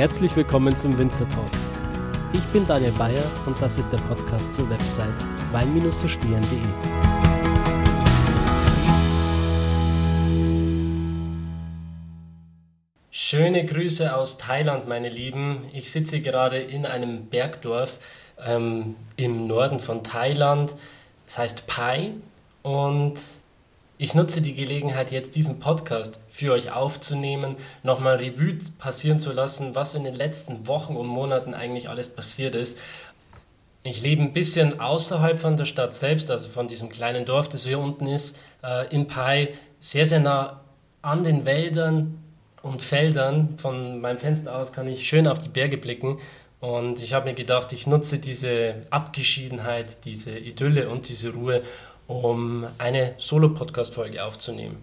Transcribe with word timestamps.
Herzlich 0.00 0.34
willkommen 0.34 0.74
zum 0.74 0.96
Winzer 0.96 1.28
Talk. 1.28 1.50
Ich 2.32 2.42
bin 2.54 2.66
Daniel 2.66 2.92
Bayer 2.92 3.22
und 3.44 3.60
das 3.60 3.76
ist 3.76 3.92
der 3.92 3.98
Podcast 3.98 4.54
zur 4.54 4.70
Website 4.70 5.12
wein-verstehen.de. 5.52 6.58
Schöne 13.10 13.66
Grüße 13.66 14.16
aus 14.16 14.38
Thailand, 14.38 14.88
meine 14.88 15.10
Lieben. 15.10 15.66
Ich 15.74 15.90
sitze 15.90 16.22
gerade 16.22 16.56
in 16.56 16.86
einem 16.86 17.26
Bergdorf 17.26 17.98
ähm, 18.42 18.96
im 19.16 19.46
Norden 19.46 19.80
von 19.80 20.02
Thailand. 20.02 20.76
Es 21.26 21.36
heißt 21.36 21.66
Pai 21.66 22.14
und 22.62 23.20
ich 24.00 24.14
nutze 24.14 24.40
die 24.40 24.54
Gelegenheit, 24.54 25.12
jetzt 25.12 25.36
diesen 25.36 25.60
Podcast 25.60 26.20
für 26.30 26.52
euch 26.52 26.72
aufzunehmen, 26.72 27.56
nochmal 27.82 28.16
Revue 28.16 28.56
passieren 28.78 29.18
zu 29.18 29.30
lassen, 29.30 29.74
was 29.74 29.94
in 29.94 30.04
den 30.04 30.14
letzten 30.14 30.66
Wochen 30.66 30.96
und 30.96 31.06
Monaten 31.06 31.52
eigentlich 31.52 31.90
alles 31.90 32.08
passiert 32.08 32.54
ist. 32.54 32.78
Ich 33.82 34.00
lebe 34.00 34.22
ein 34.22 34.32
bisschen 34.32 34.80
außerhalb 34.80 35.38
von 35.38 35.58
der 35.58 35.66
Stadt 35.66 35.92
selbst, 35.92 36.30
also 36.30 36.48
von 36.48 36.66
diesem 36.66 36.88
kleinen 36.88 37.26
Dorf, 37.26 37.50
das 37.50 37.66
hier 37.66 37.78
unten 37.78 38.06
ist, 38.06 38.38
äh, 38.64 38.88
in 38.88 39.06
Pai, 39.06 39.50
sehr, 39.80 40.06
sehr 40.06 40.20
nah 40.20 40.60
an 41.02 41.22
den 41.22 41.44
Wäldern 41.44 42.24
und 42.62 42.80
Feldern. 42.80 43.58
Von 43.58 44.00
meinem 44.00 44.18
Fenster 44.18 44.56
aus 44.56 44.72
kann 44.72 44.88
ich 44.88 45.06
schön 45.06 45.26
auf 45.26 45.40
die 45.40 45.50
Berge 45.50 45.76
blicken. 45.76 46.18
Und 46.60 47.02
ich 47.02 47.14
habe 47.14 47.30
mir 47.30 47.34
gedacht, 47.34 47.72
ich 47.72 47.86
nutze 47.86 48.18
diese 48.18 48.76
Abgeschiedenheit, 48.90 50.04
diese 50.04 50.38
Idylle 50.38 50.90
und 50.90 51.08
diese 51.08 51.32
Ruhe, 51.32 51.62
um 52.10 52.66
eine 52.78 53.14
Solo-Podcast-Folge 53.18 54.24
aufzunehmen. 54.24 54.78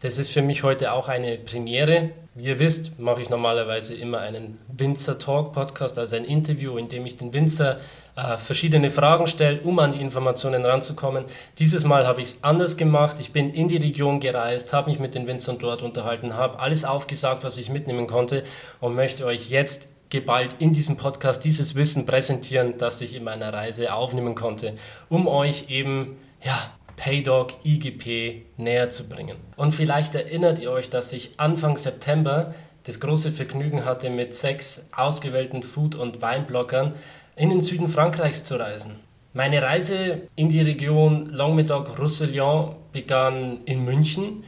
Das 0.00 0.18
ist 0.18 0.32
für 0.32 0.42
mich 0.42 0.62
heute 0.62 0.92
auch 0.92 1.08
eine 1.08 1.36
Premiere. 1.38 2.10
Wie 2.34 2.44
ihr 2.44 2.58
wisst, 2.58 2.98
mache 2.98 3.22
ich 3.22 3.30
normalerweise 3.30 3.94
immer 3.94 4.18
einen 4.18 4.58
Winzer 4.68 5.18
Talk 5.18 5.52
Podcast, 5.52 5.98
also 5.98 6.16
ein 6.16 6.24
Interview, 6.24 6.76
in 6.76 6.88
dem 6.88 7.06
ich 7.06 7.16
den 7.16 7.32
Winzer 7.32 7.78
äh, 8.16 8.36
verschiedene 8.36 8.90
Fragen 8.90 9.26
stelle, 9.26 9.60
um 9.60 9.78
an 9.78 9.92
die 9.92 10.00
Informationen 10.00 10.64
ranzukommen. 10.64 11.26
Dieses 11.58 11.84
Mal 11.84 12.06
habe 12.06 12.22
ich 12.22 12.28
es 12.28 12.38
anders 12.42 12.76
gemacht. 12.76 13.16
Ich 13.20 13.32
bin 13.32 13.52
in 13.52 13.68
die 13.68 13.76
Region 13.76 14.20
gereist, 14.20 14.72
habe 14.72 14.90
mich 14.90 14.98
mit 14.98 15.14
den 15.14 15.26
Winzern 15.26 15.58
dort 15.58 15.82
unterhalten, 15.82 16.34
habe 16.34 16.58
alles 16.58 16.84
aufgesagt, 16.84 17.44
was 17.44 17.56
ich 17.56 17.68
mitnehmen 17.68 18.06
konnte 18.06 18.42
und 18.80 18.94
möchte 18.94 19.26
euch 19.26 19.48
jetzt 19.48 19.88
geballt 20.10 20.56
in 20.58 20.72
diesem 20.72 20.96
Podcast 20.96 21.44
dieses 21.44 21.74
Wissen 21.74 22.06
präsentieren, 22.06 22.74
das 22.78 23.00
ich 23.00 23.14
in 23.14 23.24
meiner 23.24 23.52
Reise 23.52 23.92
aufnehmen 23.92 24.34
konnte, 24.34 24.74
um 25.08 25.28
euch 25.28 25.70
eben 25.70 26.16
ja, 26.44 26.72
PayDog 26.96 27.52
IGP 27.64 28.44
näher 28.56 28.88
zu 28.88 29.08
bringen. 29.08 29.36
Und 29.56 29.72
vielleicht 29.72 30.14
erinnert 30.14 30.60
ihr 30.60 30.70
euch, 30.70 30.90
dass 30.90 31.12
ich 31.12 31.32
Anfang 31.38 31.76
September 31.76 32.54
das 32.84 33.00
große 33.00 33.32
Vergnügen 33.32 33.84
hatte, 33.84 34.10
mit 34.10 34.34
sechs 34.34 34.88
ausgewählten 34.94 35.62
Food- 35.62 35.96
und 35.96 36.22
Weinblockern 36.22 36.94
in 37.34 37.50
den 37.50 37.60
Süden 37.60 37.88
Frankreichs 37.88 38.44
zu 38.44 38.56
reisen. 38.56 39.00
Meine 39.32 39.62
Reise 39.62 40.22
in 40.36 40.48
die 40.48 40.60
Region 40.60 41.30
Languedoc-Roussillon 41.30 42.76
begann 42.92 43.64
in 43.64 43.84
München 43.84 44.44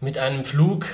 mit 0.00 0.18
einem 0.18 0.44
Flug 0.44 0.84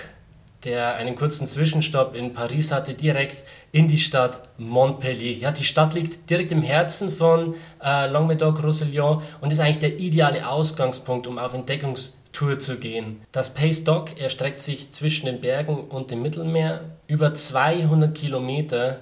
der 0.65 0.97
einen 0.97 1.17
kurzen 1.17 1.47
Zwischenstopp 1.47 2.15
in 2.15 2.33
Paris 2.33 2.73
hatte, 2.73 2.95
direkt 2.95 3.45
in 3.73 3.89
die 3.89 3.99
Stadt 3.99 4.43
Montpellier. 4.59 5.33
Ja, 5.33 5.53
die 5.53 5.65
Stadt 5.65 5.95
liegt 5.95 6.29
direkt 6.31 6.53
im 6.53 6.63
Herzen 6.63 7.11
von 7.11 7.55
äh, 7.83 8.07
Languedoc-Roussillon 8.07 9.23
und 9.41 9.53
ist 9.53 9.61
eigentlich 9.61 9.79
der 9.79 9.99
ideale 10.01 10.49
Ausgangspunkt, 10.49 11.27
um 11.27 11.39
auf 11.39 11.55
Entdeckungstour 11.55 12.59
zu 12.59 12.79
gehen. 12.79 13.21
Das 13.33 13.55
Pays 13.55 13.85
Doc 13.85 14.21
erstreckt 14.21 14.61
sich 14.61 14.93
zwischen 14.93 15.27
den 15.27 15.41
Bergen 15.41 15.85
und 15.85 16.11
dem 16.11 16.23
Mittelmeer 16.23 16.81
über 17.07 17.35
200 17.35 18.15
Kilometer 18.15 19.01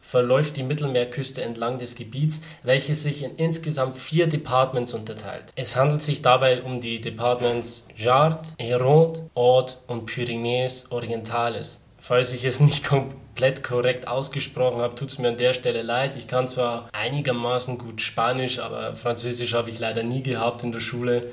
verläuft 0.00 0.56
die 0.56 0.62
Mittelmeerküste 0.62 1.42
entlang 1.42 1.78
des 1.78 1.94
Gebiets, 1.94 2.42
welches 2.62 3.02
sich 3.02 3.22
in 3.22 3.36
insgesamt 3.36 3.98
vier 3.98 4.26
Departements 4.26 4.94
unterteilt. 4.94 5.52
Es 5.56 5.76
handelt 5.76 6.02
sich 6.02 6.22
dabei 6.22 6.62
um 6.62 6.80
die 6.80 7.00
Departements 7.00 7.86
Jard, 7.96 8.46
Hérault, 8.58 9.20
Aude 9.34 9.74
und 9.86 10.08
Pyrénées 10.08 10.90
Orientales. 10.90 11.80
Falls 11.98 12.32
ich 12.32 12.44
es 12.44 12.60
nicht 12.60 12.84
komplett 12.84 13.62
korrekt 13.62 14.08
ausgesprochen 14.08 14.80
habe, 14.80 14.94
tut 14.94 15.10
es 15.10 15.18
mir 15.18 15.28
an 15.28 15.36
der 15.36 15.52
Stelle 15.52 15.82
leid. 15.82 16.16
Ich 16.16 16.26
kann 16.26 16.48
zwar 16.48 16.88
einigermaßen 16.92 17.78
gut 17.78 18.00
Spanisch, 18.00 18.58
aber 18.58 18.94
Französisch 18.94 19.54
habe 19.54 19.70
ich 19.70 19.78
leider 19.78 20.02
nie 20.02 20.22
gehabt 20.22 20.62
in 20.62 20.72
der 20.72 20.80
Schule. 20.80 21.32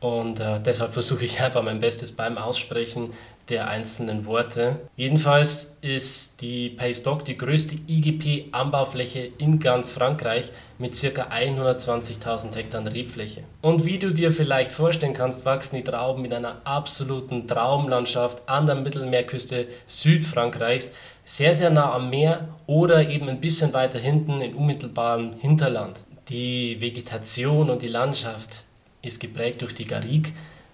Und 0.00 0.40
äh, 0.40 0.58
deshalb 0.60 0.92
versuche 0.92 1.24
ich 1.24 1.40
einfach 1.40 1.62
mein 1.62 1.78
Bestes 1.78 2.10
beim 2.10 2.36
Aussprechen 2.36 3.12
der 3.48 3.68
einzelnen 3.68 4.24
Worte. 4.26 4.80
Jedenfalls 4.96 5.76
ist 5.80 6.40
die 6.40 6.70
Paystock 6.70 7.24
die 7.24 7.36
größte 7.36 7.76
IGP-Anbaufläche 7.88 9.30
in 9.38 9.58
ganz 9.58 9.90
Frankreich 9.90 10.50
mit 10.78 10.92
ca. 10.92 11.28
120.000 11.28 12.54
Hektar 12.54 12.84
Rebfläche. 12.86 13.42
Und 13.60 13.84
wie 13.84 13.98
du 13.98 14.12
dir 14.12 14.32
vielleicht 14.32 14.72
vorstellen 14.72 15.12
kannst, 15.12 15.44
wachsen 15.44 15.76
die 15.76 15.84
Trauben 15.84 16.24
in 16.24 16.32
einer 16.32 16.62
absoluten 16.64 17.46
Traumlandschaft 17.46 18.48
an 18.48 18.66
der 18.66 18.76
Mittelmeerküste 18.76 19.66
Südfrankreichs, 19.86 20.92
sehr, 21.24 21.54
sehr 21.54 21.70
nah 21.70 21.92
am 21.92 22.10
Meer 22.10 22.48
oder 22.66 23.08
eben 23.08 23.28
ein 23.28 23.40
bisschen 23.40 23.74
weiter 23.74 23.98
hinten 23.98 24.40
in 24.40 24.54
unmittelbarem 24.54 25.34
Hinterland. 25.38 26.00
Die 26.28 26.80
Vegetation 26.80 27.70
und 27.70 27.82
die 27.82 27.88
Landschaft 27.88 28.66
ist 29.02 29.20
geprägt 29.20 29.62
durch 29.62 29.74
die 29.74 29.84
Garrigue, 29.84 30.32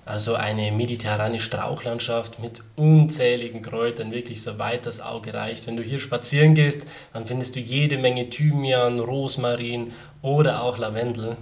also 0.09 0.35
eine 0.35 0.73
mediterrane 0.73 1.39
Strauchlandschaft 1.39 2.39
mit 2.39 2.63
unzähligen 2.77 3.61
Kräutern, 3.61 4.11
wirklich 4.11 4.43
so 4.43 4.59
weit 4.59 4.87
das 4.87 5.03
Auge 5.03 5.35
reicht. 5.35 5.67
Wenn 5.67 5.77
du 5.77 5.83
hier 5.83 5.99
spazieren 5.99 6.55
gehst, 6.55 6.87
dann 7.13 7.27
findest 7.27 7.57
du 7.57 7.61
jede 7.61 7.99
Menge 7.99 8.27
Thymian, 8.31 9.01
Rosmarin 9.01 9.93
oder 10.23 10.63
auch 10.63 10.79
Lavendel. 10.79 11.37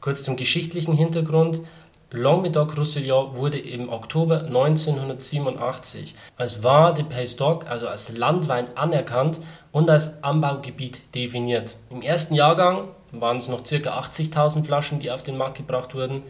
Kurz 0.00 0.22
zum 0.22 0.36
geschichtlichen 0.36 0.94
Hintergrund. 0.94 1.62
Languedoc-Roussillon 2.12 3.34
wurde 3.34 3.58
im 3.58 3.88
Oktober 3.88 4.42
1987 4.42 6.14
als 6.36 6.62
Vin 6.62 6.94
de 6.94 7.04
Pays 7.04 7.36
d'Oc, 7.36 7.64
also 7.66 7.88
als 7.88 8.16
Landwein 8.16 8.66
anerkannt 8.76 9.40
und 9.72 9.90
als 9.90 10.22
Anbaugebiet 10.22 11.14
definiert. 11.14 11.74
Im 11.90 12.02
ersten 12.02 12.34
Jahrgang 12.34 12.88
waren 13.10 13.38
es 13.38 13.48
noch 13.48 13.64
ca. 13.64 13.98
80.000 13.98 14.64
Flaschen, 14.64 15.00
die 15.00 15.10
auf 15.10 15.24
den 15.24 15.36
Markt 15.36 15.56
gebracht 15.56 15.94
wurden 15.94 16.22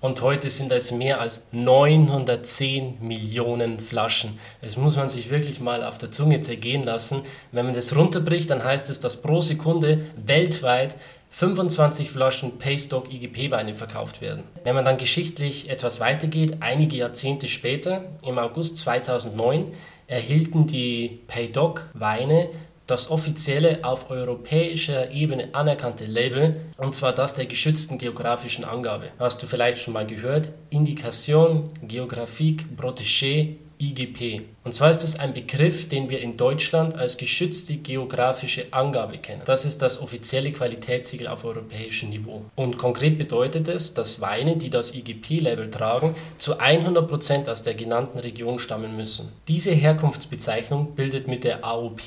und 0.00 0.20
heute 0.22 0.50
sind 0.50 0.72
es 0.72 0.92
mehr 0.92 1.20
als 1.20 1.46
910 1.52 2.98
Millionen 3.00 3.80
Flaschen. 3.80 4.38
Das 4.62 4.76
muss 4.76 4.96
man 4.96 5.08
sich 5.08 5.30
wirklich 5.30 5.60
mal 5.60 5.82
auf 5.82 5.98
der 5.98 6.10
Zunge 6.10 6.40
zergehen 6.40 6.82
lassen. 6.82 7.22
Wenn 7.52 7.66
man 7.66 7.74
das 7.74 7.96
runterbricht, 7.96 8.50
dann 8.50 8.64
heißt 8.64 8.90
es, 8.90 9.00
dass 9.00 9.22
pro 9.22 9.40
Sekunde 9.40 10.06
weltweit 10.16 10.96
25 11.30 12.10
Flaschen 12.10 12.58
Paystock 12.58 13.12
IGP-Weine 13.12 13.74
verkauft 13.74 14.20
werden. 14.20 14.44
Wenn 14.64 14.74
man 14.74 14.84
dann 14.84 14.96
geschichtlich 14.96 15.68
etwas 15.68 16.00
weitergeht, 16.00 16.58
einige 16.60 16.96
Jahrzehnte 16.96 17.48
später, 17.48 18.04
im 18.22 18.38
August 18.38 18.78
2009, 18.78 19.72
erhielten 20.06 20.66
die 20.66 21.20
Paydock-Weine 21.26 22.48
das 22.86 23.10
offizielle 23.10 23.80
auf 23.82 24.10
europäischer 24.10 25.10
Ebene 25.10 25.48
anerkannte 25.52 26.06
Label, 26.06 26.60
und 26.76 26.94
zwar 26.94 27.12
das 27.12 27.34
der 27.34 27.46
geschützten 27.46 27.98
geografischen 27.98 28.64
Angabe. 28.64 29.10
Hast 29.18 29.42
du 29.42 29.46
vielleicht 29.46 29.78
schon 29.78 29.94
mal 29.94 30.06
gehört? 30.06 30.52
Indication 30.70 31.70
Géographique 31.82 32.64
Protégée 32.76 33.56
IGP. 33.78 34.42
Und 34.64 34.72
zwar 34.72 34.90
ist 34.90 35.04
es 35.04 35.18
ein 35.18 35.34
Begriff, 35.34 35.88
den 35.88 36.10
wir 36.10 36.20
in 36.20 36.36
Deutschland 36.36 36.96
als 36.96 37.16
geschützte 37.16 37.76
geografische 37.76 38.66
Angabe 38.72 39.18
kennen. 39.18 39.42
Das 39.44 39.64
ist 39.64 39.82
das 39.82 40.00
offizielle 40.00 40.52
Qualitätssiegel 40.52 41.28
auf 41.28 41.44
europäischem 41.44 42.10
Niveau. 42.10 42.42
Und 42.56 42.78
konkret 42.78 43.18
bedeutet 43.18 43.68
es, 43.68 43.94
dass 43.94 44.20
Weine, 44.20 44.56
die 44.56 44.70
das 44.70 44.94
IGP-Label 44.94 45.70
tragen, 45.70 46.14
zu 46.38 46.58
100% 46.58 47.50
aus 47.50 47.62
der 47.62 47.74
genannten 47.74 48.18
Region 48.18 48.58
stammen 48.58 48.96
müssen. 48.96 49.28
Diese 49.48 49.72
Herkunftsbezeichnung 49.72 50.94
bildet 50.94 51.28
mit 51.28 51.44
der 51.44 51.64
AOP, 51.64 52.02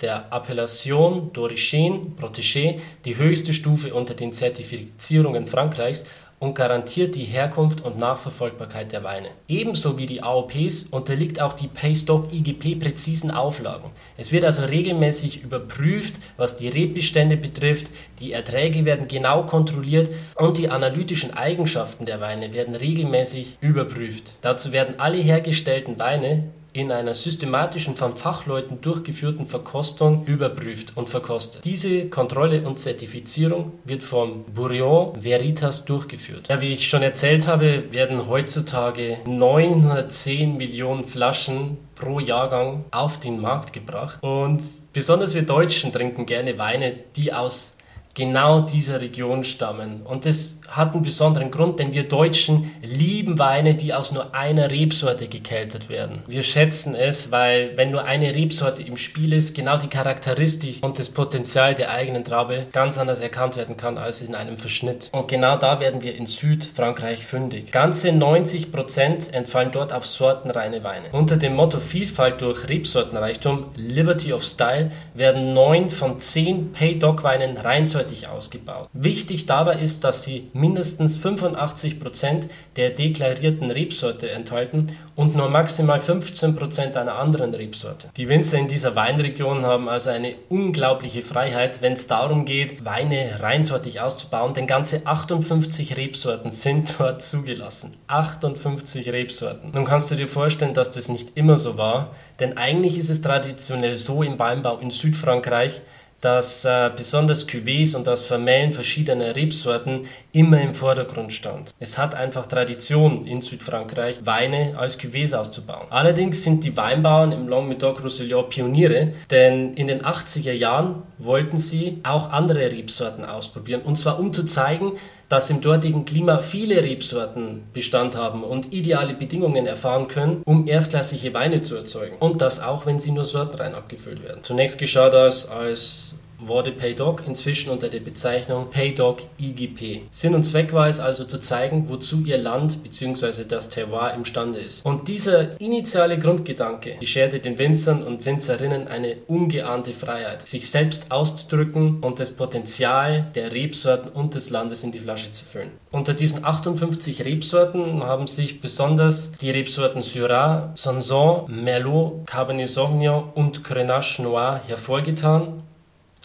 der 0.00 0.30
Appellation 0.32 1.30
d'origine 1.32 2.14
protégée, 2.20 2.80
die 3.04 3.16
höchste 3.16 3.54
Stufe 3.54 3.94
unter 3.94 4.14
den 4.14 4.32
Zertifizierungen 4.32 5.46
Frankreichs 5.46 6.04
und 6.38 6.54
garantiert 6.54 7.14
die 7.14 7.24
Herkunft 7.24 7.82
und 7.82 7.98
Nachverfolgbarkeit 7.98 8.92
der 8.92 9.02
Weine. 9.04 9.28
Ebenso 9.48 9.96
wie 9.98 10.06
die 10.06 10.22
AOPs 10.22 10.84
unterliegt 10.90 11.40
auch 11.40 11.54
die 11.54 11.68
Paystock 11.68 12.32
IGP 12.32 12.78
präzisen 12.78 13.30
Auflagen. 13.30 13.90
Es 14.16 14.32
wird 14.32 14.44
also 14.44 14.64
regelmäßig 14.64 15.42
überprüft, 15.42 16.14
was 16.36 16.56
die 16.56 16.68
Rebbestände 16.68 17.36
betrifft, 17.36 17.86
die 18.20 18.32
Erträge 18.32 18.84
werden 18.84 19.08
genau 19.08 19.44
kontrolliert 19.44 20.10
und 20.34 20.58
die 20.58 20.68
analytischen 20.68 21.32
Eigenschaften 21.32 22.04
der 22.04 22.20
Weine 22.20 22.52
werden 22.52 22.74
regelmäßig 22.74 23.58
überprüft. 23.60 24.34
Dazu 24.42 24.72
werden 24.72 24.98
alle 24.98 25.18
hergestellten 25.18 25.98
Weine 25.98 26.44
in 26.76 26.92
einer 26.92 27.14
systematischen 27.14 27.96
von 27.96 28.16
Fachleuten 28.16 28.82
durchgeführten 28.82 29.46
Verkostung 29.46 30.26
überprüft 30.26 30.94
und 30.94 31.08
verkostet. 31.08 31.64
Diese 31.64 32.10
Kontrolle 32.10 32.68
und 32.68 32.78
Zertifizierung 32.78 33.72
wird 33.84 34.02
vom 34.02 34.44
Bureau 34.44 35.14
Veritas 35.18 35.86
durchgeführt. 35.86 36.48
Ja, 36.50 36.60
wie 36.60 36.72
ich 36.72 36.86
schon 36.86 37.02
erzählt 37.02 37.46
habe, 37.46 37.84
werden 37.92 38.28
heutzutage 38.28 39.18
910 39.26 40.58
Millionen 40.58 41.04
Flaschen 41.04 41.78
pro 41.94 42.20
Jahrgang 42.20 42.84
auf 42.90 43.18
den 43.18 43.40
Markt 43.40 43.72
gebracht. 43.72 44.22
Und 44.22 44.62
besonders 44.92 45.34
wir 45.34 45.42
Deutschen 45.42 45.92
trinken 45.92 46.26
gerne 46.26 46.58
Weine, 46.58 46.92
die 47.16 47.32
aus 47.32 47.75
genau 48.16 48.62
dieser 48.62 49.00
Region 49.00 49.44
stammen. 49.44 50.00
Und 50.02 50.24
das 50.24 50.58
hat 50.68 50.94
einen 50.94 51.02
besonderen 51.02 51.50
Grund, 51.50 51.78
denn 51.78 51.92
wir 51.92 52.08
Deutschen 52.08 52.72
lieben 52.82 53.38
Weine, 53.38 53.74
die 53.74 53.92
aus 53.92 54.10
nur 54.10 54.34
einer 54.34 54.70
Rebsorte 54.70 55.28
gekeltert 55.28 55.88
werden. 55.88 56.22
Wir 56.26 56.42
schätzen 56.42 56.94
es, 56.94 57.30
weil 57.30 57.76
wenn 57.76 57.90
nur 57.90 58.04
eine 58.04 58.34
Rebsorte 58.34 58.82
im 58.82 58.96
Spiel 58.96 59.32
ist, 59.34 59.54
genau 59.54 59.76
die 59.76 59.88
Charakteristik 59.88 60.82
und 60.82 60.98
das 60.98 61.10
Potenzial 61.10 61.74
der 61.74 61.90
eigenen 61.90 62.24
Traube 62.24 62.66
ganz 62.72 62.96
anders 62.98 63.20
erkannt 63.20 63.56
werden 63.56 63.76
kann 63.76 63.98
als 63.98 64.22
in 64.22 64.34
einem 64.34 64.56
Verschnitt. 64.56 65.10
Und 65.12 65.28
genau 65.28 65.58
da 65.58 65.78
werden 65.78 66.02
wir 66.02 66.16
in 66.16 66.26
Südfrankreich 66.26 67.24
fündig. 67.24 67.70
Ganze 67.70 68.12
90 68.12 68.72
Prozent 68.72 69.34
entfallen 69.34 69.72
dort 69.72 69.92
auf 69.92 70.06
sortenreine 70.06 70.82
Weine. 70.82 71.10
Unter 71.12 71.36
dem 71.36 71.54
Motto 71.54 71.78
Vielfalt 71.80 72.40
durch 72.40 72.66
Rebsortenreichtum, 72.66 73.66
Liberty 73.76 74.32
of 74.32 74.42
Style, 74.42 74.90
werden 75.12 75.52
neun 75.52 75.90
von 75.90 76.18
zehn 76.18 76.72
Pay-Dog-Weinen 76.72 77.58
reinseitig 78.06 78.28
ausgebaut. 78.28 78.88
Wichtig 78.92 79.46
dabei 79.46 79.80
ist, 79.80 80.04
dass 80.04 80.24
sie 80.24 80.48
mindestens 80.52 81.16
85 81.16 82.00
Prozent 82.00 82.48
der 82.76 82.90
deklarierten 82.90 83.70
Rebsorte 83.70 84.30
enthalten 84.30 84.92
und 85.14 85.34
nur 85.36 85.48
maximal 85.48 85.98
15 85.98 86.56
Prozent 86.56 86.96
einer 86.96 87.16
anderen 87.16 87.54
Rebsorte. 87.54 88.08
Die 88.16 88.28
Winzer 88.28 88.58
in 88.58 88.68
dieser 88.68 88.94
Weinregion 88.96 89.64
haben 89.64 89.88
also 89.88 90.10
eine 90.10 90.34
unglaubliche 90.48 91.22
Freiheit, 91.22 91.82
wenn 91.82 91.94
es 91.94 92.06
darum 92.06 92.44
geht, 92.44 92.84
Weine 92.84 93.40
reinsortig 93.40 94.00
auszubauen, 94.00 94.54
denn 94.54 94.66
ganze 94.66 95.06
58 95.06 95.96
Rebsorten 95.96 96.50
sind 96.50 96.94
dort 96.98 97.22
zugelassen. 97.22 97.94
58 98.06 99.08
Rebsorten. 99.08 99.70
Nun 99.72 99.84
kannst 99.84 100.10
du 100.10 100.14
dir 100.14 100.28
vorstellen, 100.28 100.74
dass 100.74 100.90
das 100.90 101.08
nicht 101.08 101.36
immer 101.36 101.56
so 101.56 101.76
war, 101.76 102.14
denn 102.40 102.56
eigentlich 102.58 102.98
ist 102.98 103.08
es 103.08 103.22
traditionell 103.22 103.96
so 103.96 104.22
im 104.22 104.38
Weinbau 104.38 104.78
in 104.78 104.90
Südfrankreich, 104.90 105.80
dass 106.20 106.64
äh, 106.64 106.90
besonders 106.96 107.48
Cuvées 107.48 107.94
und 107.94 108.06
das 108.06 108.22
Vermählen 108.22 108.72
verschiedener 108.72 109.36
Rebsorten 109.36 110.06
immer 110.32 110.60
im 110.60 110.74
Vordergrund 110.74 111.32
stand. 111.32 111.74
Es 111.78 111.98
hat 111.98 112.14
einfach 112.14 112.46
Tradition 112.46 113.26
in 113.26 113.42
Südfrankreich, 113.42 114.24
Weine 114.24 114.74
als 114.78 114.98
Cuvées 114.98 115.34
auszubauen. 115.34 115.86
Allerdings 115.90 116.42
sind 116.42 116.64
die 116.64 116.76
Weinbauern 116.76 117.32
im 117.32 117.48
Languedoc-Roussillon 117.48 118.48
Pioniere, 118.48 119.12
denn 119.30 119.74
in 119.74 119.86
den 119.86 120.02
80er 120.02 120.52
Jahren 120.52 121.02
wollten 121.18 121.56
sie 121.56 122.00
auch 122.02 122.30
andere 122.30 122.70
Rebsorten 122.70 123.24
ausprobieren 123.24 123.82
und 123.82 123.96
zwar 123.96 124.18
um 124.18 124.32
zu 124.32 124.44
zeigen, 124.44 124.92
dass 125.28 125.50
im 125.50 125.60
dortigen 125.60 126.04
Klima 126.04 126.40
viele 126.40 126.82
Rebsorten 126.82 127.64
Bestand 127.72 128.16
haben 128.16 128.44
und 128.44 128.72
ideale 128.72 129.14
Bedingungen 129.14 129.66
erfahren 129.66 130.08
können, 130.08 130.42
um 130.44 130.68
erstklassige 130.68 131.34
Weine 131.34 131.60
zu 131.60 131.76
erzeugen. 131.76 132.16
Und 132.18 132.40
das 132.40 132.60
auch, 132.60 132.86
wenn 132.86 133.00
sie 133.00 133.10
nur 133.10 133.24
sortenrein 133.24 133.74
abgefüllt 133.74 134.22
werden. 134.22 134.42
Zunächst 134.42 134.78
geschah 134.78 135.10
das 135.10 135.48
als 135.48 136.14
wurde 136.38 136.72
PayDoc 136.72 137.24
inzwischen 137.26 137.70
unter 137.70 137.88
der 137.88 138.00
Bezeichnung 138.00 138.70
PayDoc 138.70 139.22
IGP. 139.38 140.02
Sinn 140.10 140.34
und 140.34 140.42
Zweck 140.44 140.72
war 140.72 140.88
es 140.88 141.00
also 141.00 141.24
zu 141.24 141.38
zeigen, 141.38 141.88
wozu 141.88 142.22
ihr 142.24 142.38
Land 142.38 142.82
bzw. 142.82 143.44
das 143.46 143.68
Terroir 143.68 144.14
imstande 144.14 144.58
ist. 144.58 144.84
Und 144.84 145.08
dieser 145.08 145.60
initiale 145.60 146.18
Grundgedanke 146.18 146.96
bescherte 147.00 147.40
den 147.40 147.58
Winzern 147.58 148.02
und 148.02 148.24
Winzerinnen 148.26 148.88
eine 148.88 149.16
ungeahnte 149.26 149.92
Freiheit, 149.92 150.46
sich 150.46 150.70
selbst 150.70 151.10
auszudrücken 151.10 152.00
und 152.00 152.20
das 152.20 152.30
Potenzial 152.30 153.30
der 153.34 153.52
Rebsorten 153.52 154.10
und 154.10 154.34
des 154.34 154.50
Landes 154.50 154.82
in 154.82 154.92
die 154.92 154.98
Flasche 154.98 155.32
zu 155.32 155.44
füllen. 155.44 155.70
Unter 155.90 156.14
diesen 156.14 156.44
58 156.44 157.24
Rebsorten 157.24 158.02
haben 158.02 158.26
sich 158.26 158.60
besonders 158.60 159.32
die 159.32 159.50
Rebsorten 159.50 160.02
Syrah, 160.02 160.72
Sanson, 160.74 161.44
Merlot, 161.48 162.26
Cabernet 162.26 162.68
Sauvignon 162.68 163.30
und 163.34 163.64
Grenache 163.64 164.22
Noir 164.22 164.60
hervorgetan 164.66 165.62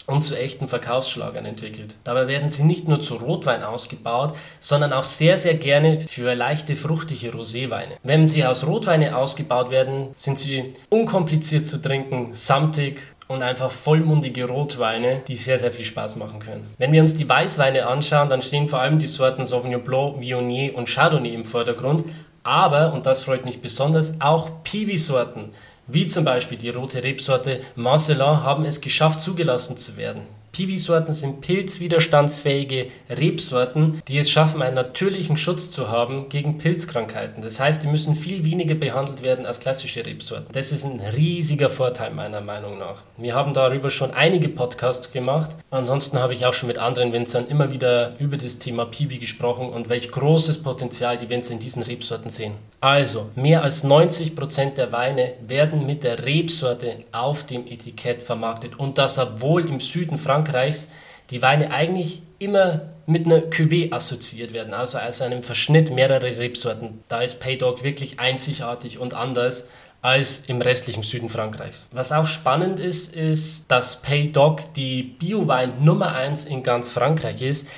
und 0.06 0.22
zu 0.22 0.38
echten 0.38 0.68
Verkaufsschlagern 0.68 1.44
entwickelt. 1.44 1.94
Dabei 2.04 2.26
werden 2.28 2.48
sie 2.48 2.64
nicht 2.64 2.88
nur 2.88 3.00
zu 3.00 3.14
Rotwein 3.14 3.62
ausgebaut, 3.62 4.34
sondern 4.60 4.92
auch 4.92 5.04
sehr, 5.04 5.38
sehr 5.38 5.54
gerne 5.54 6.00
für 6.00 6.34
leichte, 6.34 6.76
fruchtige 6.76 7.30
Roséweine. 7.30 7.96
Wenn 8.02 8.26
sie 8.26 8.44
aus 8.44 8.66
Rotweine 8.66 9.16
ausgebaut 9.16 9.70
werden, 9.70 10.08
sind 10.16 10.38
sie 10.38 10.74
unkompliziert 10.88 11.64
zu 11.66 11.80
trinken, 11.80 12.34
samtig 12.34 13.00
und 13.28 13.42
einfach 13.42 13.70
vollmundige 13.70 14.46
Rotweine, 14.46 15.22
die 15.26 15.36
sehr, 15.36 15.58
sehr 15.58 15.72
viel 15.72 15.84
Spaß 15.84 16.16
machen 16.16 16.40
können. 16.40 16.68
Wenn 16.78 16.92
wir 16.92 17.00
uns 17.00 17.16
die 17.16 17.28
Weißweine 17.28 17.86
anschauen, 17.86 18.28
dann 18.28 18.42
stehen 18.42 18.68
vor 18.68 18.80
allem 18.80 18.98
die 18.98 19.06
Sorten 19.06 19.44
Sauvignon 19.44 19.82
Blanc, 19.82 20.20
Viognier 20.20 20.76
und 20.76 20.88
Chardonnay 20.88 21.34
im 21.34 21.44
Vordergrund, 21.44 22.04
aber, 22.44 22.92
und 22.92 23.06
das 23.06 23.22
freut 23.22 23.44
mich 23.44 23.60
besonders, 23.60 24.20
auch 24.20 24.50
Piwi-Sorten 24.64 25.50
wie 25.92 26.06
zum 26.06 26.24
Beispiel 26.24 26.58
die 26.58 26.70
rote 26.70 27.02
Rebsorte 27.02 27.60
Marcelin, 27.76 28.42
haben 28.42 28.64
es 28.64 28.80
geschafft, 28.80 29.20
zugelassen 29.20 29.76
zu 29.76 29.96
werden. 29.96 30.22
Piwi-Sorten 30.52 31.14
sind 31.14 31.40
pilzwiderstandsfähige 31.40 32.88
Rebsorten, 33.08 34.02
die 34.06 34.18
es 34.18 34.30
schaffen, 34.30 34.60
einen 34.60 34.74
natürlichen 34.74 35.38
Schutz 35.38 35.70
zu 35.70 35.88
haben 35.88 36.28
gegen 36.28 36.58
Pilzkrankheiten. 36.58 37.42
Das 37.42 37.58
heißt, 37.58 37.82
die 37.82 37.86
müssen 37.86 38.14
viel 38.14 38.44
weniger 38.44 38.74
behandelt 38.74 39.22
werden 39.22 39.46
als 39.46 39.60
klassische 39.60 40.04
Rebsorten. 40.04 40.48
Das 40.52 40.70
ist 40.70 40.84
ein 40.84 41.00
riesiger 41.00 41.70
Vorteil 41.70 42.12
meiner 42.12 42.42
Meinung 42.42 42.78
nach. 42.78 43.02
Wir 43.16 43.34
haben 43.34 43.54
darüber 43.54 43.90
schon 43.90 44.10
einige 44.10 44.50
Podcasts 44.50 45.10
gemacht. 45.10 45.56
Ansonsten 45.70 46.18
habe 46.18 46.34
ich 46.34 46.44
auch 46.44 46.52
schon 46.52 46.66
mit 46.66 46.76
anderen 46.76 47.14
Winzern 47.14 47.48
immer 47.48 47.72
wieder 47.72 48.12
über 48.18 48.36
das 48.36 48.58
Thema 48.58 48.84
Piwi 48.84 49.16
gesprochen 49.16 49.70
und 49.70 49.88
welch 49.88 50.10
großes 50.10 50.62
Potenzial 50.62 51.16
die 51.16 51.30
Winzer 51.30 51.54
in 51.54 51.60
diesen 51.60 51.82
Rebsorten 51.82 52.30
sehen. 52.30 52.56
Also, 52.80 53.30
mehr 53.36 53.62
als 53.62 53.84
90 53.84 54.36
Prozent 54.36 54.76
der 54.76 54.92
Weine 54.92 55.32
werden 55.46 55.86
mit 55.86 56.04
der 56.04 56.26
Rebsorte 56.26 56.96
auf 57.10 57.46
dem 57.46 57.66
Etikett 57.66 58.20
vermarktet 58.20 58.78
und 58.78 58.98
das 58.98 59.18
obwohl 59.18 59.66
im 59.66 59.80
Süden 59.80 60.18
Frankreichs 60.18 60.41
Frankreichs 60.42 60.88
die 61.30 61.40
Weine 61.40 61.70
eigentlich 61.70 62.22
immer 62.38 62.82
mit 63.06 63.26
einer 63.26 63.38
Cuvée 63.38 63.92
assoziiert 63.92 64.52
werden, 64.52 64.74
also 64.74 64.98
als 64.98 65.22
einem 65.22 65.42
Verschnitt 65.42 65.90
mehrerer 65.90 66.22
Rebsorten. 66.22 67.02
Da 67.08 67.22
ist 67.22 67.40
Paydog 67.40 67.82
wirklich 67.82 68.18
einzigartig 68.20 68.98
und 68.98 69.14
anders 69.14 69.68
als 70.02 70.42
im 70.48 70.60
restlichen 70.60 71.04
Süden 71.04 71.28
Frankreichs. 71.28 71.88
Was 71.92 72.10
auch 72.10 72.26
spannend 72.26 72.80
ist, 72.80 73.14
ist, 73.14 73.70
dass 73.70 74.02
Paydog 74.02 74.74
die 74.74 75.02
Biowein 75.02 75.84
Nummer 75.84 76.14
1 76.14 76.44
in 76.46 76.62
ganz 76.62 76.90
Frankreich 76.90 77.40
ist. 77.40 77.68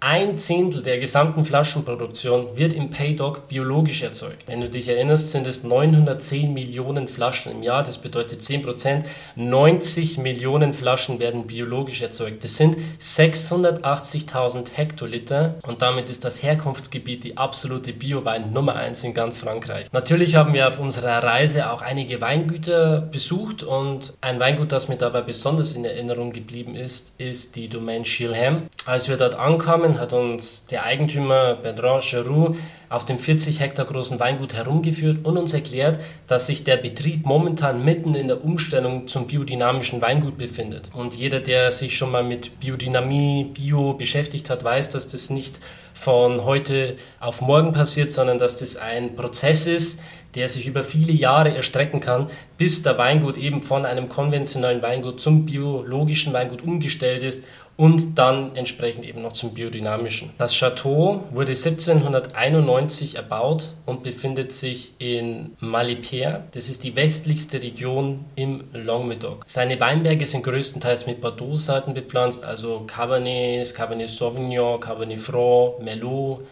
Ein 0.00 0.36
Zehntel 0.36 0.82
der 0.82 0.98
gesamten 0.98 1.46
Flaschenproduktion 1.46 2.58
wird 2.58 2.74
im 2.74 2.90
Paydog 2.90 3.48
biologisch 3.48 4.02
erzeugt. 4.02 4.42
Wenn 4.46 4.60
du 4.60 4.68
dich 4.68 4.88
erinnerst, 4.88 5.30
sind 5.30 5.46
es 5.46 5.64
910 5.64 6.52
Millionen 6.52 7.08
Flaschen 7.08 7.50
im 7.50 7.62
Jahr, 7.62 7.82
das 7.82 7.96
bedeutet 7.96 8.42
10 8.42 8.60
Prozent. 8.60 9.06
90 9.36 10.18
Millionen 10.18 10.74
Flaschen 10.74 11.18
werden 11.18 11.46
biologisch 11.46 12.02
erzeugt. 12.02 12.44
Das 12.44 12.58
sind 12.58 12.76
680.000 13.00 14.74
Hektoliter 14.74 15.54
und 15.66 15.80
damit 15.80 16.10
ist 16.10 16.26
das 16.26 16.42
Herkunftsgebiet 16.42 17.24
die 17.24 17.38
absolute 17.38 17.94
Biowein 17.94 18.52
Nummer 18.52 18.74
1 18.76 19.02
in 19.02 19.14
ganz 19.14 19.38
Frankreich. 19.38 19.86
Natürlich 19.92 20.36
haben 20.36 20.52
wir 20.52 20.68
auf 20.68 20.78
unserer 20.78 21.22
Reise 21.22 21.70
auch 21.70 21.80
einige 21.80 22.20
Weingüter 22.20 23.00
besucht 23.00 23.62
und 23.62 24.12
ein 24.20 24.38
Weingut, 24.40 24.72
das 24.72 24.88
mir 24.88 24.98
dabei 24.98 25.22
besonders 25.22 25.74
in 25.74 25.86
Erinnerung 25.86 26.34
geblieben 26.34 26.76
ist, 26.76 27.12
ist 27.16 27.56
die 27.56 27.68
Domaine 27.70 28.04
Chilham. 28.04 28.64
Als 28.84 29.08
wir 29.08 29.16
dort 29.16 29.36
ankamen, 29.36 29.85
gekommen, 29.86 30.00
hat 30.00 30.12
uns 30.12 30.66
der 30.66 30.84
Eigentümer 30.84 31.54
Bertrand 31.54 32.02
Cheroux 32.02 32.56
auf 32.88 33.04
dem 33.04 33.18
40 33.18 33.60
Hektar 33.60 33.84
großen 33.84 34.20
Weingut 34.20 34.54
herumgeführt 34.54 35.24
und 35.24 35.36
uns 35.36 35.52
erklärt, 35.52 35.98
dass 36.26 36.46
sich 36.46 36.64
der 36.64 36.76
Betrieb 36.76 37.26
momentan 37.26 37.84
mitten 37.84 38.14
in 38.14 38.28
der 38.28 38.44
Umstellung 38.44 39.06
zum 39.06 39.26
biodynamischen 39.26 40.00
Weingut 40.00 40.38
befindet. 40.38 40.90
Und 40.94 41.14
jeder, 41.14 41.40
der 41.40 41.70
sich 41.72 41.96
schon 41.96 42.12
mal 42.12 42.22
mit 42.22 42.60
Biodynamie, 42.60 43.44
Bio 43.52 43.94
beschäftigt 43.94 44.50
hat, 44.50 44.62
weiß, 44.62 44.90
dass 44.90 45.08
das 45.08 45.30
nicht 45.30 45.58
von 45.94 46.44
heute 46.44 46.96
auf 47.20 47.40
morgen 47.40 47.72
passiert, 47.72 48.10
sondern 48.10 48.38
dass 48.38 48.58
das 48.58 48.76
ein 48.76 49.14
Prozess 49.14 49.66
ist, 49.66 50.02
der 50.34 50.48
sich 50.50 50.66
über 50.66 50.82
viele 50.82 51.12
Jahre 51.12 51.56
erstrecken 51.56 52.00
kann, 52.00 52.28
bis 52.58 52.82
der 52.82 52.98
Weingut 52.98 53.38
eben 53.38 53.62
von 53.62 53.86
einem 53.86 54.08
konventionellen 54.10 54.82
Weingut 54.82 55.18
zum 55.18 55.46
biologischen 55.46 56.34
Weingut 56.34 56.62
umgestellt 56.62 57.22
ist 57.22 57.42
und 57.76 58.18
dann 58.18 58.56
entsprechend 58.56 59.04
eben 59.04 59.22
noch 59.22 59.32
zum 59.32 59.52
biodynamischen. 59.52 60.30
Das 60.38 60.54
Chateau 60.54 61.24
wurde 61.30 61.52
1791 61.52 63.16
erbaut 63.16 63.74
und 63.84 64.02
befindet 64.02 64.52
sich 64.52 64.92
in 64.98 65.56
Malipère. 65.60 66.44
Das 66.52 66.68
ist 66.68 66.84
die 66.84 66.96
westlichste 66.96 67.62
Region 67.62 68.24
im 68.34 68.64
Languedoc. 68.72 69.44
Seine 69.46 69.78
Weinberge 69.80 70.26
sind 70.26 70.42
größtenteils 70.44 71.06
mit 71.06 71.20
Bordeaux-Sorten 71.20 71.92
bepflanzt, 71.92 72.44
also 72.44 72.84
Cabernet, 72.86 73.74
Cabernet 73.74 74.08
Sauvignon, 74.08 74.80
Cabernet 74.80 75.18
Franc, 75.18 75.82
Merlot, 75.82 76.44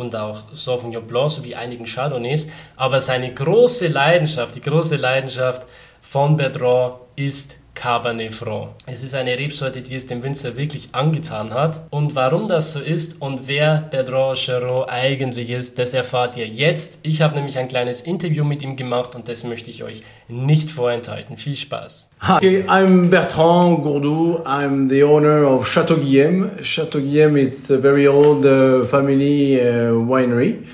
und 0.00 0.16
auch 0.16 0.44
Sauvignon 0.52 1.06
Blanc 1.06 1.30
sowie 1.30 1.54
einigen 1.54 1.84
Chardonnays. 1.84 2.48
Aber 2.76 3.02
seine 3.02 3.34
große 3.34 3.88
Leidenschaft, 3.88 4.54
die 4.54 4.62
große 4.62 4.96
Leidenschaft 4.96 5.66
von 6.00 6.36
Bertrand 6.36 6.94
ist 7.16 7.59
Cabernet 7.80 8.34
Franc. 8.34 8.72
Es 8.84 9.02
ist 9.02 9.14
eine 9.14 9.38
Rebsorte, 9.38 9.80
die 9.80 9.94
es 9.94 10.06
dem 10.06 10.22
Winzer 10.22 10.58
wirklich 10.58 10.90
angetan 10.92 11.54
hat. 11.54 11.80
Und 11.88 12.14
warum 12.14 12.46
das 12.46 12.74
so 12.74 12.80
ist 12.80 13.22
und 13.22 13.48
wer 13.48 13.88
Bertrand 13.90 14.36
Cheron 14.36 14.86
eigentlich 14.86 15.50
ist, 15.50 15.78
das 15.78 15.94
erfahrt 15.94 16.36
ihr 16.36 16.46
jetzt. 16.46 16.98
Ich 17.02 17.22
habe 17.22 17.36
nämlich 17.36 17.56
ein 17.56 17.68
kleines 17.68 18.02
Interview 18.02 18.44
mit 18.44 18.60
ihm 18.60 18.76
gemacht 18.76 19.14
und 19.14 19.30
das 19.30 19.44
möchte 19.44 19.70
ich 19.70 19.82
euch 19.82 20.02
nicht 20.28 20.68
vorenthalten. 20.68 21.38
Viel 21.38 21.56
Spaß. 21.56 22.10
Hi, 22.20 22.64
I'm 22.68 23.08
Bertrand 23.08 23.82
Gourdou. 23.82 24.42
I'm 24.44 24.90
the 24.90 25.02
owner 25.02 25.50
of 25.50 25.66
Chateau 25.66 25.96
Guillem. 25.96 26.50
Chateau 26.62 26.98
Guillem 26.98 27.38
is 27.38 27.70
a 27.70 27.78
very 27.78 28.06
old 28.06 28.44
uh, 28.44 28.84
family 28.88 29.58
uh, 29.58 29.94
winery. 30.06 30.66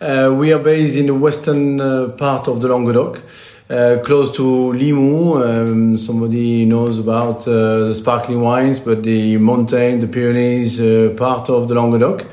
Uh, 0.00 0.32
we 0.34 0.50
are 0.54 0.62
based 0.62 0.96
in 0.96 1.08
the 1.08 1.12
western 1.12 1.78
uh, 1.78 2.08
part 2.16 2.48
of 2.48 2.62
the 2.62 2.68
Languedoc. 2.68 3.22
Uh, 3.70 3.98
close 4.04 4.30
to 4.30 4.42
Limoux. 4.74 5.42
Um, 5.42 5.96
somebody 5.96 6.66
knows 6.66 6.98
about 6.98 7.48
uh, 7.48 7.88
the 7.88 7.94
sparkling 7.94 8.42
wines, 8.42 8.78
but 8.78 9.02
the 9.02 9.38
mountain, 9.38 10.00
the 10.00 10.06
Pyrenees, 10.06 10.78
uh, 10.78 11.14
part 11.16 11.48
of 11.48 11.66
the 11.68 11.74
Languedoc. 11.74 12.26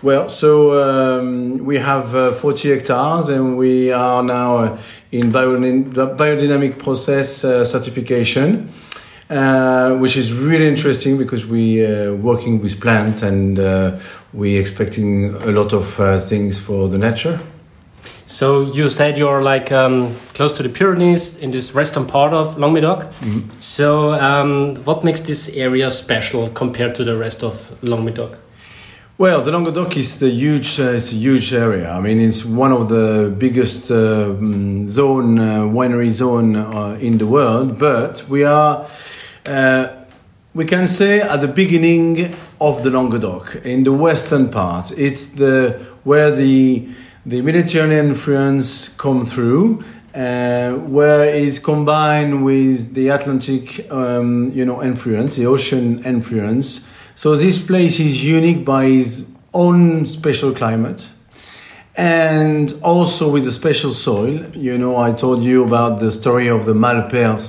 Well, 0.00 0.30
so 0.30 0.80
um, 0.80 1.64
we 1.64 1.78
have 1.78 2.14
uh, 2.14 2.32
40 2.34 2.70
hectares, 2.70 3.30
and 3.30 3.58
we 3.58 3.90
are 3.90 4.22
now 4.22 4.78
in 5.10 5.32
biodynamic 5.32 6.78
process 6.78 7.42
uh, 7.42 7.64
certification. 7.64 8.70
Uh, 9.28 9.96
which 9.98 10.16
is 10.16 10.32
really 10.32 10.66
interesting 10.66 11.16
because 11.16 11.46
we 11.46 11.84
are 11.86 12.12
working 12.16 12.60
with 12.60 12.80
plants 12.80 13.22
and 13.22 13.58
we're 14.32 14.60
expecting 14.60 15.32
a 15.36 15.52
lot 15.52 15.72
of 15.72 15.86
things 16.28 16.58
for 16.58 16.88
the 16.88 16.98
nature. 16.98 17.38
So 18.30 18.62
you 18.62 18.88
said 18.88 19.18
you're 19.18 19.42
like 19.42 19.72
um, 19.72 20.14
close 20.34 20.52
to 20.52 20.62
the 20.62 20.68
Pyrenees 20.68 21.36
in 21.38 21.50
this 21.50 21.74
western 21.74 22.06
part 22.06 22.32
of 22.32 22.56
Languedoc. 22.58 23.04
Mm 23.22 23.32
-hmm. 23.32 23.42
So 23.58 24.12
um, 24.12 24.76
what 24.84 25.02
makes 25.02 25.20
this 25.20 25.50
area 25.56 25.90
special 25.90 26.48
compared 26.52 26.94
to 26.94 27.04
the 27.04 27.18
rest 27.18 27.42
of 27.42 27.54
Languedoc? 27.80 28.30
Well, 29.18 29.42
the 29.42 29.50
Languedoc 29.50 29.96
is 29.96 30.16
the 30.18 30.30
huge. 30.30 30.80
Uh, 30.80 30.96
it's 30.96 31.12
a 31.12 31.16
huge 31.16 31.56
area. 31.56 31.98
I 31.98 32.00
mean, 32.00 32.20
it's 32.28 32.44
one 32.44 32.74
of 32.74 32.88
the 32.88 33.34
biggest 33.38 33.90
uh, 33.90 33.96
mm, 34.40 34.88
zone 34.88 35.40
uh, 35.40 35.74
winery 35.74 36.12
zone 36.12 36.58
uh, 36.58 37.02
in 37.02 37.18
the 37.18 37.26
world. 37.26 37.78
But 37.78 38.24
we 38.28 38.46
are, 38.46 38.86
uh, 39.46 39.84
we 40.54 40.64
can 40.64 40.86
say, 40.86 41.20
at 41.20 41.40
the 41.40 41.52
beginning 41.54 42.34
of 42.58 42.82
the 42.82 42.90
Languedoc 42.90 43.56
in 43.64 43.84
the 43.84 43.92
western 43.92 44.48
part. 44.48 44.90
It's 44.96 45.26
the 45.34 45.74
where 46.04 46.36
the 46.36 46.82
the 47.26 47.42
Mediterranean 47.42 48.08
influence 48.08 48.88
come 48.88 49.26
through, 49.26 49.84
uh, 50.14 50.72
where 50.72 51.24
it's 51.24 51.58
combined 51.58 52.44
with 52.44 52.94
the 52.94 53.08
Atlantic, 53.08 53.90
um, 53.92 54.50
you 54.52 54.64
know, 54.64 54.82
influence, 54.82 55.36
the 55.36 55.46
ocean 55.46 56.02
influence. 56.04 56.88
So 57.14 57.36
this 57.36 57.64
place 57.64 58.00
is 58.00 58.24
unique 58.24 58.64
by 58.64 58.84
its 58.84 59.30
own 59.52 60.06
special 60.06 60.52
climate, 60.52 61.10
and 61.96 62.74
also 62.82 63.30
with 63.30 63.46
a 63.46 63.52
special 63.52 63.92
soil. 63.92 64.46
You 64.54 64.78
know, 64.78 64.96
I 64.96 65.12
told 65.12 65.42
you 65.42 65.62
about 65.62 66.00
the 66.00 66.10
story 66.10 66.48
of 66.48 66.64
the 66.64 66.72
Malpère 66.72 67.40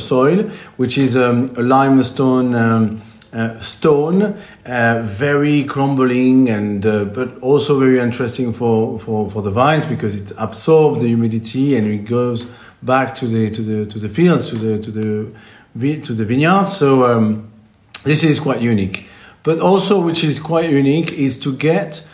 soil, 0.00 0.50
which 0.78 0.96
is 0.96 1.16
um, 1.16 1.52
a 1.56 1.62
limestone. 1.62 2.54
Um, 2.54 3.02
uh, 3.32 3.60
stone, 3.60 4.22
uh, 4.64 5.02
very 5.04 5.64
crumbling 5.64 6.48
and 6.48 6.86
uh, 6.86 7.04
but 7.04 7.38
also 7.42 7.78
very 7.78 7.98
interesting 7.98 8.52
for, 8.52 8.98
for, 8.98 9.30
for 9.30 9.42
the 9.42 9.50
vines 9.50 9.84
because 9.84 10.14
it 10.14 10.32
absorbs 10.38 11.02
the 11.02 11.08
humidity 11.08 11.76
and 11.76 11.86
it 11.86 12.06
goes 12.06 12.46
back 12.82 13.14
to 13.16 13.26
the 13.26 13.50
to 13.50 13.62
the 13.62 13.86
to 13.86 13.98
the 13.98 14.08
fields 14.08 14.48
to 14.48 14.56
the 14.56 14.78
to 14.78 14.90
the 14.90 16.00
to 16.00 16.14
the 16.14 16.24
vineyards. 16.24 16.76
So 16.76 17.04
um, 17.04 17.50
this 18.04 18.24
is 18.24 18.40
quite 18.40 18.62
unique. 18.62 19.08
But 19.42 19.60
also, 19.60 20.00
which 20.00 20.24
is 20.24 20.40
quite 20.40 20.70
unique, 20.70 21.12
is 21.12 21.38
to 21.40 21.54
get 21.54 22.06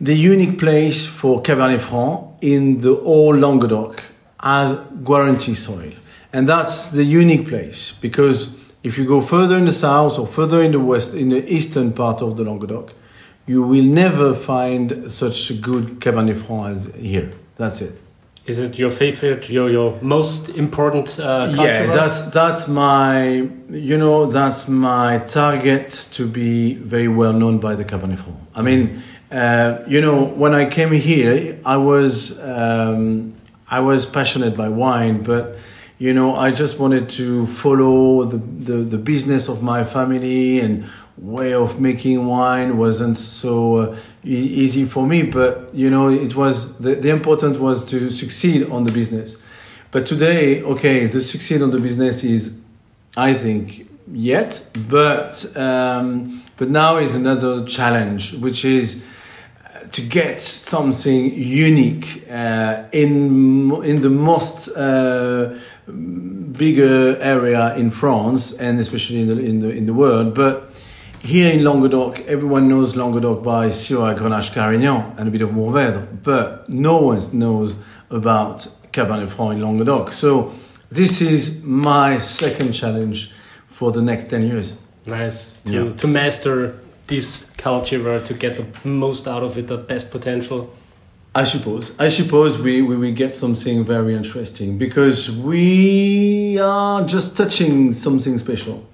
the 0.00 0.14
unique 0.14 0.58
place 0.58 1.06
for 1.06 1.42
Cabernet 1.42 1.80
Franc 1.80 2.36
in 2.40 2.80
the 2.80 2.94
whole 2.96 3.34
Languedoc 3.34 4.02
as 4.40 4.78
guarantee 5.04 5.54
soil, 5.54 5.92
and 6.32 6.48
that's 6.48 6.88
the 6.88 7.04
unique 7.04 7.48
place 7.48 7.92
because 7.92 8.48
if 8.88 8.96
you 8.96 9.04
go 9.04 9.20
further 9.20 9.58
in 9.58 9.66
the 9.66 9.78
south 9.88 10.18
or 10.18 10.26
further 10.26 10.62
in 10.62 10.72
the 10.72 10.80
west, 10.80 11.12
in 11.12 11.28
the 11.28 11.42
eastern 11.56 11.92
part 11.92 12.22
of 12.22 12.38
the 12.38 12.42
Languedoc, 12.42 12.94
you 13.46 13.62
will 13.62 13.84
never 13.84 14.34
find 14.34 15.12
such 15.12 15.50
a 15.50 15.54
good 15.54 16.00
Cabernet 16.00 16.38
Franc 16.38 16.70
as 16.70 16.94
here. 16.94 17.30
That's 17.58 17.82
it. 17.82 18.00
Is 18.46 18.58
it 18.58 18.78
your 18.78 18.90
favorite, 18.90 19.50
your 19.50 19.68
your 19.68 19.98
most 20.00 20.48
important? 20.64 21.20
Uh, 21.20 21.52
yeah, 21.54 21.84
that's 21.84 22.30
that's 22.30 22.66
my 22.66 23.46
you 23.88 23.98
know 23.98 24.24
that's 24.24 24.68
my 24.68 25.18
target 25.18 25.88
to 26.12 26.26
be 26.26 26.72
very 26.94 27.08
well 27.08 27.34
known 27.34 27.58
by 27.58 27.74
the 27.74 27.84
Cabernet 27.84 28.18
Franc. 28.18 28.38
I 28.54 28.62
mean, 28.62 29.02
uh, 29.30 29.84
you 29.86 30.00
know, 30.00 30.24
when 30.24 30.54
I 30.54 30.64
came 30.64 30.92
here, 30.92 31.58
I 31.66 31.76
was 31.76 32.40
um, 32.40 33.34
I 33.68 33.80
was 33.80 34.06
passionate 34.06 34.56
by 34.56 34.70
wine, 34.70 35.22
but 35.22 35.58
you 35.98 36.12
know, 36.12 36.36
I 36.36 36.52
just 36.52 36.78
wanted 36.78 37.08
to 37.10 37.46
follow 37.46 38.24
the, 38.24 38.36
the, 38.36 38.76
the 38.84 38.98
business 38.98 39.48
of 39.48 39.62
my 39.62 39.84
family 39.84 40.60
and 40.60 40.84
way 41.16 41.52
of 41.52 41.80
making 41.80 42.24
wine 42.24 42.78
wasn't 42.78 43.18
so 43.18 43.76
uh, 43.76 43.96
e- 44.24 44.30
easy 44.30 44.84
for 44.84 45.04
me. 45.04 45.24
But, 45.24 45.74
you 45.74 45.90
know, 45.90 46.08
it 46.08 46.36
was, 46.36 46.76
the, 46.78 46.94
the 46.94 47.10
important 47.10 47.58
was 47.58 47.84
to 47.86 48.10
succeed 48.10 48.70
on 48.70 48.84
the 48.84 48.92
business. 48.92 49.42
But 49.90 50.06
today, 50.06 50.62
okay, 50.62 51.06
the 51.06 51.20
succeed 51.20 51.62
on 51.62 51.70
the 51.70 51.80
business 51.80 52.22
is, 52.22 52.56
I 53.16 53.34
think, 53.34 53.88
yet, 54.12 54.70
but, 54.88 55.56
um, 55.56 56.44
but 56.56 56.70
now 56.70 56.98
is 56.98 57.16
another 57.16 57.64
challenge, 57.66 58.34
which 58.34 58.64
is, 58.64 59.02
to 59.92 60.00
get 60.02 60.40
something 60.40 61.34
unique 61.34 62.24
uh, 62.30 62.84
in 62.92 63.72
in 63.84 64.02
the 64.02 64.10
most 64.10 64.68
uh, 64.76 65.54
bigger 65.86 67.16
area 67.20 67.74
in 67.76 67.90
France 67.90 68.52
and 68.52 68.78
especially 68.80 69.20
in 69.20 69.28
the, 69.28 69.38
in 69.38 69.60
the, 69.60 69.70
in 69.70 69.86
the 69.86 69.94
world. 69.94 70.34
But 70.34 70.70
here 71.20 71.52
in 71.52 71.64
Languedoc, 71.64 72.20
everyone 72.26 72.68
knows 72.68 72.96
Languedoc 72.96 73.42
by 73.42 73.68
Syrah, 73.68 74.16
Grenache, 74.16 74.52
Carignan 74.52 75.14
and 75.16 75.28
a 75.28 75.30
bit 75.30 75.42
of 75.42 75.50
Mourvèdre, 75.50 76.22
but 76.22 76.68
no 76.68 77.00
one 77.00 77.20
knows 77.32 77.74
about 78.10 78.66
Cabernet 78.92 79.30
Franc 79.30 79.54
in 79.54 79.62
Languedoc. 79.62 80.12
So 80.12 80.52
this 80.90 81.20
is 81.20 81.62
my 81.62 82.18
second 82.18 82.72
challenge 82.72 83.32
for 83.68 83.92
the 83.92 84.02
next 84.02 84.30
10 84.30 84.46
years. 84.46 84.76
Nice. 85.06 85.60
To, 85.60 85.72
yeah. 85.72 85.92
to 85.94 86.06
master 86.06 86.78
this 87.08 87.50
culture, 87.56 88.20
to 88.20 88.34
get 88.34 88.56
the 88.56 88.88
most 88.88 89.26
out 89.26 89.42
of 89.42 89.58
it, 89.58 89.66
the 89.66 89.76
best 89.76 90.10
potential. 90.10 90.74
I 91.34 91.44
suppose. 91.44 91.92
I 91.98 92.08
suppose 92.08 92.58
we, 92.58 92.82
we 92.82 92.96
will 92.96 93.12
get 93.12 93.34
something 93.34 93.84
very 93.84 94.14
interesting 94.14 94.78
because 94.78 95.30
we 95.30 96.58
are 96.58 97.04
just 97.06 97.36
touching 97.36 97.92
something 97.92 98.38
special. 98.38 98.88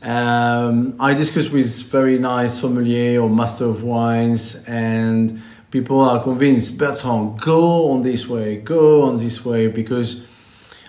Um, 0.00 0.96
I 0.98 1.14
discuss 1.14 1.48
with 1.50 1.82
very 1.84 2.18
nice 2.18 2.54
sommelier 2.60 3.20
or 3.20 3.28
master 3.28 3.66
of 3.66 3.84
wines, 3.84 4.64
and 4.66 5.40
people 5.70 6.00
are 6.00 6.22
convinced, 6.22 6.78
Bertrand, 6.78 7.40
go 7.40 7.90
on 7.90 8.02
this 8.02 8.26
way, 8.26 8.56
go 8.56 9.02
on 9.02 9.16
this 9.16 9.44
way, 9.44 9.68
because 9.68 10.24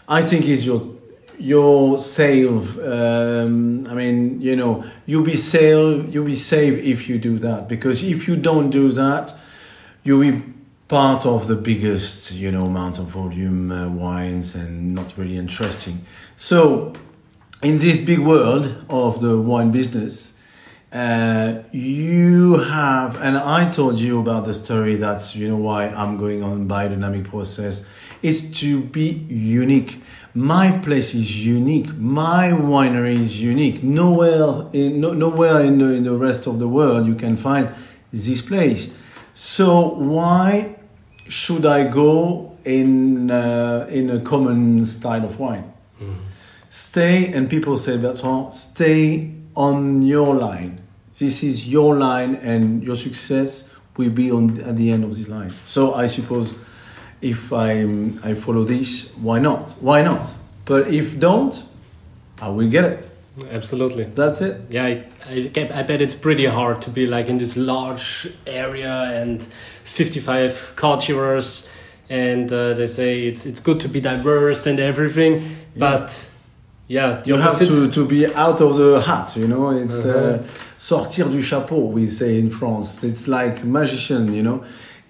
I 0.07 0.21
think 0.21 0.47
it's 0.47 0.65
your 0.65 0.92
your 1.43 1.97
save. 1.97 2.79
Um, 2.79 3.85
I 3.87 3.93
mean, 3.93 4.39
you 4.39 4.55
know, 4.55 4.85
you'll 5.05 5.25
be 5.25 5.35
safe. 5.35 6.05
You'll 6.13 6.25
be 6.25 6.37
safe 6.37 6.81
if 6.81 7.09
you 7.09 7.19
do 7.19 7.37
that, 7.39 7.67
because 7.67 8.01
if 8.03 8.27
you 8.27 8.37
don't 8.37 8.69
do 8.69 8.89
that, 8.93 9.35
you 10.03 10.17
will 10.17 10.31
be 10.31 10.41
part 10.87 11.25
of 11.25 11.47
the 11.47 11.55
biggest, 11.55 12.31
you 12.31 12.49
know, 12.49 12.65
amount 12.65 12.97
of 12.97 13.07
volume 13.07 13.71
uh, 13.71 13.89
wines 13.89 14.55
and 14.55 14.95
not 14.95 15.17
really 15.17 15.37
interesting. 15.37 16.05
So, 16.37 16.93
in 17.61 17.79
this 17.79 17.97
big 17.97 18.19
world 18.19 18.85
of 18.89 19.19
the 19.19 19.37
wine 19.39 19.71
business, 19.71 20.33
uh, 20.93 21.63
you 21.71 22.57
have, 22.57 23.19
and 23.21 23.35
I 23.35 23.69
told 23.69 23.99
you 23.99 24.19
about 24.19 24.45
the 24.45 24.53
story. 24.53 24.95
That's 24.95 25.35
you 25.35 25.49
know 25.49 25.57
why 25.57 25.87
I'm 25.87 26.17
going 26.17 26.41
on 26.41 26.69
biodynamic 26.69 27.27
process. 27.27 27.85
It's 28.21 28.41
to 28.61 28.79
be 28.79 29.09
unique. 29.27 30.01
My 30.35 30.79
place 30.79 31.13
is 31.13 31.45
unique. 31.45 31.93
My 31.95 32.49
winery 32.49 33.19
is 33.19 33.39
unique. 33.39 33.83
Nowhere 33.83 34.67
in 34.73 34.99
no, 34.99 35.13
nowhere 35.13 35.61
in 35.61 35.77
the, 35.77 35.93
in 35.93 36.03
the 36.03 36.17
rest 36.17 36.47
of 36.47 36.57
the 36.57 36.67
world 36.67 37.05
you 37.05 37.15
can 37.15 37.37
find 37.37 37.69
this 38.11 38.41
place. 38.41 38.91
So 39.33 39.89
why 39.89 40.75
should 41.27 41.65
I 41.65 41.87
go 41.87 42.57
in 42.65 43.29
uh, 43.29 43.87
in 43.89 44.09
a 44.09 44.19
common 44.21 44.85
style 44.85 45.23
of 45.23 45.39
wine? 45.39 45.71
Mm. 46.01 46.15
Stay, 46.69 47.31
and 47.31 47.47
people 47.47 47.77
say 47.77 47.97
Bertrand, 47.97 48.55
stay 48.55 49.31
on 49.55 50.01
your 50.01 50.35
line. 50.35 50.81
This 51.19 51.43
is 51.43 51.67
your 51.67 51.95
line, 51.95 52.35
and 52.35 52.81
your 52.81 52.95
success 52.95 53.71
will 53.97 54.09
be 54.09 54.31
on 54.31 54.59
at 54.61 54.75
the 54.77 54.91
end 54.91 55.03
of 55.03 55.15
this 55.15 55.27
line. 55.27 55.51
So 55.67 55.93
I 55.93 56.07
suppose 56.07 56.55
if 57.23 57.51
I 57.51 57.83
I 58.29 58.33
follow 58.35 58.63
this, 58.63 59.13
why 59.21 59.39
not? 59.39 59.71
Why 59.81 60.01
not? 60.03 60.35
But 60.65 60.87
if 60.93 61.19
don't, 61.19 61.63
I 62.41 62.49
will 62.49 62.69
get 62.69 62.83
it. 62.85 63.09
Absolutely. 63.51 64.03
That's 64.03 64.41
it. 64.41 64.55
Yeah, 64.69 64.85
I, 64.85 65.03
I, 65.27 65.69
I 65.79 65.83
bet 65.83 66.01
it's 66.01 66.13
pretty 66.15 66.45
hard 66.45 66.81
to 66.83 66.89
be 66.91 67.07
like 67.07 67.27
in 67.29 67.37
this 67.39 67.57
large 67.57 68.29
area 68.45 68.93
and 69.21 69.41
55 69.83 70.73
cultures, 70.75 71.69
and 72.09 72.51
uh, 72.51 72.73
they 72.73 72.87
say 72.87 73.23
it's 73.27 73.45
it's 73.45 73.59
good 73.59 73.79
to 73.81 73.87
be 73.89 73.99
diverse 74.01 74.67
and 74.69 74.79
everything, 74.79 75.33
Yeah. 75.75 75.79
but 75.79 76.29
yeah, 76.87 77.21
You 77.25 77.37
have 77.37 77.57
to, 77.59 77.89
to 77.89 78.05
be 78.05 78.25
out 78.35 78.61
of 78.61 78.75
the 78.77 79.01
hat, 79.01 79.35
you 79.37 79.47
know. 79.47 79.71
It's 79.71 80.05
Uh-huh. 80.05 80.19
uh, 80.19 80.39
sortir 80.77 81.29
du 81.31 81.41
chapeau, 81.41 81.85
we 81.93 82.07
say 82.09 82.37
in 82.39 82.49
France. 82.51 83.03
It's 83.03 83.27
like 83.27 83.63
magician, 83.63 84.33
you 84.33 84.43
know. 84.43 84.63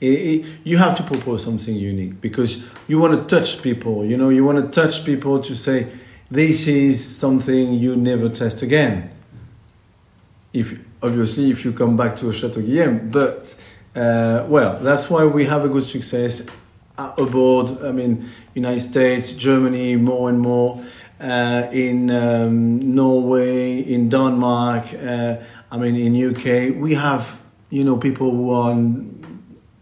I- 0.04 0.22
I- 0.32 0.44
you 0.64 0.78
have 0.78 0.96
to 0.96 1.04
propose 1.04 1.44
something 1.44 1.76
unique 1.76 2.22
because 2.22 2.64
you 2.88 3.00
want 3.00 3.14
to 3.30 3.36
touch 3.36 3.62
people, 3.62 4.06
you 4.06 4.18
know. 4.18 4.30
You 4.30 4.44
want 4.46 4.60
to 4.60 4.82
touch 4.82 5.06
people 5.06 5.40
to 5.40 5.56
say, 5.56 5.88
this 6.32 6.68
is 6.68 7.04
something 7.04 7.74
you 7.84 7.96
never 7.96 8.30
test 8.30 8.62
again. 8.64 9.10
If 10.54 10.80
obviously, 11.02 11.50
if 11.52 11.66
you 11.66 11.74
come 11.74 11.96
back 11.98 12.16
to 12.18 12.32
Chateau 12.32 12.62
Guillaume, 12.62 13.10
but 13.12 13.56
uh, 13.96 14.46
well, 14.48 14.78
that's 14.82 15.10
why 15.10 15.26
we 15.26 15.46
have 15.46 15.66
a 15.66 15.70
good 15.70 15.84
success 15.84 16.44
uh, 16.98 17.12
abroad. 17.18 17.84
I 17.84 17.92
mean, 17.92 18.26
United 18.56 18.82
States, 18.82 19.32
Germany, 19.34 19.96
more 19.96 20.30
and 20.30 20.40
more 20.40 20.84
uh, 21.20 21.68
in 21.72 22.10
um, 22.12 22.80
Norway, 22.96 23.80
in 23.80 24.10
Denmark. 24.10 24.86
Uh, 24.94 25.36
I 25.72 25.78
mean, 25.78 25.96
in 25.96 26.16
UK, 26.16 26.76
we 26.80 26.94
have 26.96 27.36
you 27.72 27.84
know 27.84 27.98
people 27.98 28.30
who 28.32 28.52
are 28.52 28.76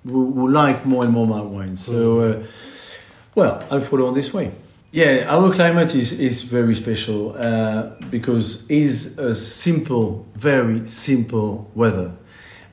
who, 0.04 0.34
who 0.34 0.50
like 0.50 0.86
more 0.86 1.04
and 1.04 1.14
more 1.14 1.28
my 1.28 1.42
wine. 1.42 1.76
So, 1.78 2.20
uh, 2.20 2.44
well, 3.36 3.64
I 3.72 3.80
follow 3.80 4.08
on 4.08 4.14
this 4.14 4.34
way. 4.34 4.52
Yeah, 4.92 5.26
our 5.30 5.54
climate 5.54 5.96
is, 5.96 6.12
is 6.12 6.42
very 6.42 6.76
special 6.76 7.34
uh, 7.38 7.92
because 8.10 8.66
it's 8.70 9.18
a 9.18 9.34
simple, 9.34 10.28
very 10.36 10.88
simple 10.90 11.72
weather. 11.74 12.12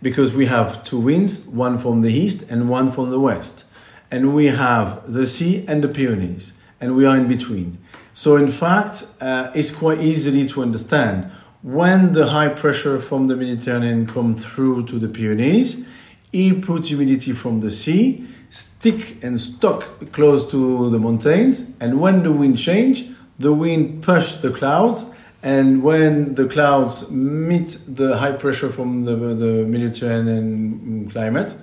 Because 0.02 0.32
we 0.32 0.46
have 0.46 0.82
two 0.82 0.98
winds, 0.98 1.46
one 1.46 1.78
from 1.78 2.02
the 2.02 2.12
east 2.12 2.42
and 2.50 2.68
one 2.68 2.90
from 2.90 3.10
the 3.10 3.20
west. 3.20 3.66
And 4.10 4.34
we 4.34 4.46
have 4.46 5.12
the 5.12 5.26
sea 5.26 5.64
and 5.68 5.84
the 5.84 5.88
Pyrenees, 5.88 6.54
and 6.80 6.96
we 6.96 7.04
are 7.04 7.16
in 7.16 7.28
between. 7.28 7.78
So, 8.14 8.36
in 8.36 8.50
fact, 8.50 9.06
uh, 9.20 9.52
it's 9.54 9.70
quite 9.70 10.00
easily 10.00 10.46
to 10.46 10.62
understand 10.62 11.30
when 11.62 12.14
the 12.14 12.28
high 12.28 12.48
pressure 12.48 12.98
from 12.98 13.28
the 13.28 13.36
Mediterranean 13.36 14.06
come 14.06 14.34
through 14.34 14.86
to 14.86 14.98
the 14.98 15.08
Pyrenees, 15.08 15.84
it 16.32 16.62
puts 16.62 16.88
humidity 16.88 17.32
from 17.32 17.60
the 17.60 17.70
sea, 17.70 18.26
stick 18.50 19.22
and 19.22 19.40
stuck 19.40 20.12
close 20.12 20.50
to 20.50 20.90
the 20.90 20.98
mountains, 20.98 21.72
and 21.80 22.00
when 22.00 22.22
the 22.22 22.32
wind 22.32 22.58
change, 22.58 23.08
the 23.38 23.52
wind 23.52 24.02
push 24.02 24.36
the 24.36 24.50
clouds, 24.50 25.06
and 25.42 25.82
when 25.82 26.34
the 26.34 26.46
clouds 26.46 27.10
meet 27.10 27.78
the 27.86 28.18
high 28.18 28.32
pressure 28.32 28.68
from 28.68 29.04
the, 29.04 29.14
the 29.14 29.64
Mediterranean 29.64 31.08
climate, 31.10 31.56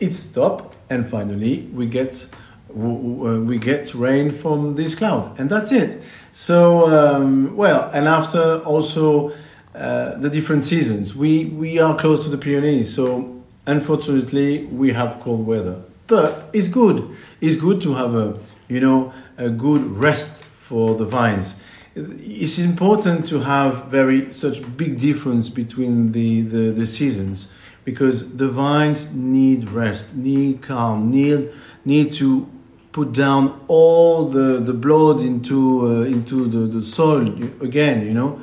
it 0.00 0.12
stop, 0.12 0.74
and 0.90 1.08
finally 1.08 1.68
we 1.72 1.86
get 1.86 2.28
w- 2.68 3.44
we 3.44 3.58
get 3.58 3.94
rain 3.94 4.30
from 4.30 4.74
this 4.74 4.94
cloud, 4.94 5.38
and 5.38 5.48
that's 5.50 5.72
it. 5.72 6.02
So 6.32 6.88
um, 6.88 7.56
well, 7.56 7.90
and 7.92 8.08
after 8.08 8.58
also 8.64 9.32
uh, 9.74 10.16
the 10.18 10.30
different 10.30 10.64
seasons, 10.64 11.14
we 11.14 11.46
we 11.46 11.78
are 11.78 11.96
close 11.96 12.24
to 12.24 12.30
the 12.30 12.38
Pyrenees, 12.38 12.94
so 12.94 13.37
unfortunately 13.68 14.64
we 14.64 14.92
have 14.92 15.20
cold 15.20 15.46
weather, 15.46 15.82
but 16.06 16.50
it's 16.52 16.68
good. 16.68 17.08
It's 17.40 17.56
good 17.56 17.80
to 17.82 17.94
have 17.94 18.14
a 18.14 18.38
you 18.68 18.80
know 18.80 19.12
a 19.36 19.50
good 19.50 19.82
rest 19.82 20.42
for 20.42 20.94
the 20.96 21.04
vines. 21.04 21.56
It's 21.94 22.58
important 22.58 23.26
to 23.28 23.40
have 23.40 23.86
very 23.86 24.32
such 24.32 24.58
big 24.76 24.98
difference 24.98 25.48
between 25.48 26.12
the, 26.12 26.42
the, 26.42 26.70
the 26.70 26.86
seasons 26.86 27.50
because 27.84 28.36
the 28.36 28.48
vines 28.48 29.12
need 29.14 29.68
rest, 29.70 30.14
need 30.14 30.62
calm, 30.62 31.10
need 31.10 31.50
need 31.84 32.12
to 32.14 32.48
put 32.92 33.12
down 33.12 33.60
all 33.68 34.28
the, 34.28 34.58
the 34.58 34.74
blood 34.74 35.20
into 35.20 35.86
uh, 35.86 36.02
into 36.02 36.46
the, 36.48 36.66
the 36.74 36.82
soil 36.82 37.26
again. 37.60 38.06
You 38.06 38.14
know, 38.14 38.40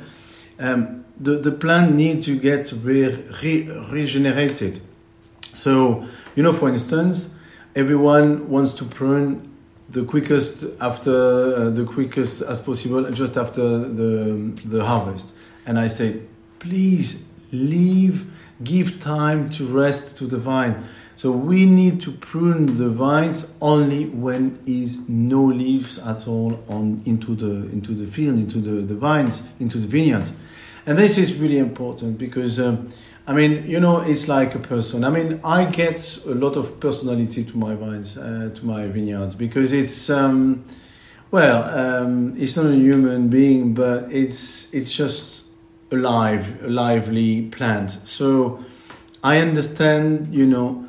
um, 0.58 1.04
the 1.18 1.38
the 1.38 1.52
plant 1.52 1.94
need 1.94 2.22
to 2.22 2.38
get 2.38 2.72
re, 2.82 3.06
re, 3.42 3.54
regenerated. 3.90 4.80
So 5.56 6.06
you 6.34 6.42
know, 6.42 6.52
for 6.52 6.68
instance, 6.68 7.36
everyone 7.74 8.48
wants 8.50 8.72
to 8.74 8.84
prune 8.84 9.52
the 9.88 10.04
quickest 10.04 10.64
after 10.80 11.12
uh, 11.54 11.70
the 11.70 11.84
quickest 11.84 12.42
as 12.42 12.60
possible 12.60 13.10
just 13.10 13.36
after 13.36 13.78
the 13.78 14.52
the 14.64 14.84
harvest. 14.84 15.34
And 15.64 15.78
i 15.78 15.88
say 15.88 16.20
please 16.58 17.24
leave 17.52 18.26
give 18.62 18.98
time 19.00 19.48
to 19.50 19.64
rest 19.66 20.16
to 20.18 20.26
the 20.26 20.38
vine. 20.38 20.84
So 21.16 21.30
we 21.30 21.64
need 21.64 22.02
to 22.02 22.12
prune 22.12 22.76
the 22.76 22.90
vines 22.90 23.54
only 23.62 24.06
when 24.06 24.58
is 24.66 24.98
no 25.08 25.42
leaves 25.44 25.98
at 25.98 26.28
all 26.28 26.62
on 26.68 27.02
into 27.06 27.34
the 27.34 27.70
into 27.72 27.94
the 27.94 28.06
field 28.06 28.38
into 28.38 28.58
the, 28.58 28.82
the 28.82 28.94
vines 28.94 29.42
into 29.58 29.78
the 29.78 29.86
vineyards. 29.86 30.34
And 30.84 30.98
this 30.98 31.18
is 31.18 31.34
really 31.34 31.58
important 31.58 32.18
because 32.18 32.60
um, 32.60 32.90
I 33.28 33.32
mean, 33.32 33.68
you 33.68 33.80
know, 33.80 34.02
it's 34.02 34.28
like 34.28 34.54
a 34.54 34.60
person. 34.60 35.02
I 35.02 35.10
mean, 35.10 35.40
I 35.42 35.64
get 35.64 36.20
a 36.26 36.34
lot 36.34 36.56
of 36.56 36.78
personality 36.78 37.42
to 37.44 37.58
my 37.58 37.74
vines, 37.74 38.16
uh, 38.16 38.50
to 38.54 38.64
my 38.64 38.86
vineyards, 38.86 39.34
because 39.34 39.72
it's, 39.72 40.08
um, 40.08 40.64
well, 41.32 41.64
um, 42.04 42.34
it's 42.38 42.56
not 42.56 42.66
a 42.66 42.76
human 42.76 43.28
being, 43.28 43.74
but 43.74 44.12
it's 44.12 44.72
it's 44.72 44.94
just 44.94 45.44
alive, 45.90 46.62
a 46.62 46.68
lively 46.68 47.42
plant. 47.42 47.90
So 48.04 48.64
I 49.24 49.38
understand, 49.38 50.32
you 50.32 50.46
know, 50.46 50.88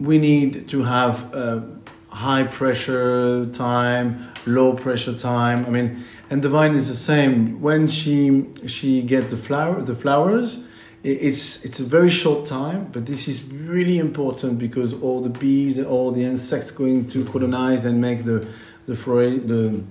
we 0.00 0.18
need 0.18 0.66
to 0.68 0.84
have 0.84 1.34
uh, 1.34 1.60
high 2.08 2.44
pressure 2.44 3.44
time, 3.52 4.32
low 4.46 4.72
pressure 4.72 5.14
time. 5.14 5.66
I 5.66 5.68
mean, 5.68 6.04
and 6.30 6.42
the 6.42 6.48
vine 6.48 6.74
is 6.74 6.88
the 6.88 6.94
same. 6.94 7.60
When 7.60 7.86
she 7.86 8.46
she 8.66 9.02
get 9.02 9.28
the 9.28 9.36
flower, 9.36 9.82
the 9.82 9.94
flowers 9.94 10.58
it's 11.04 11.64
it's 11.66 11.80
a 11.80 11.84
very 11.84 12.10
short 12.10 12.46
time, 12.46 12.88
but 12.90 13.04
this 13.04 13.28
is 13.28 13.44
really 13.44 13.98
important 13.98 14.58
because 14.58 14.94
all 14.94 15.20
the 15.20 15.28
bees, 15.28 15.76
and 15.76 15.86
all 15.86 16.10
the 16.10 16.24
insects 16.24 16.70
going 16.70 17.06
to 17.08 17.26
colonize 17.26 17.84
and 17.84 18.00
make 18.00 18.24
the 18.24 18.46
the 18.86 18.96
flora, 18.96 19.30
the 19.32 19.82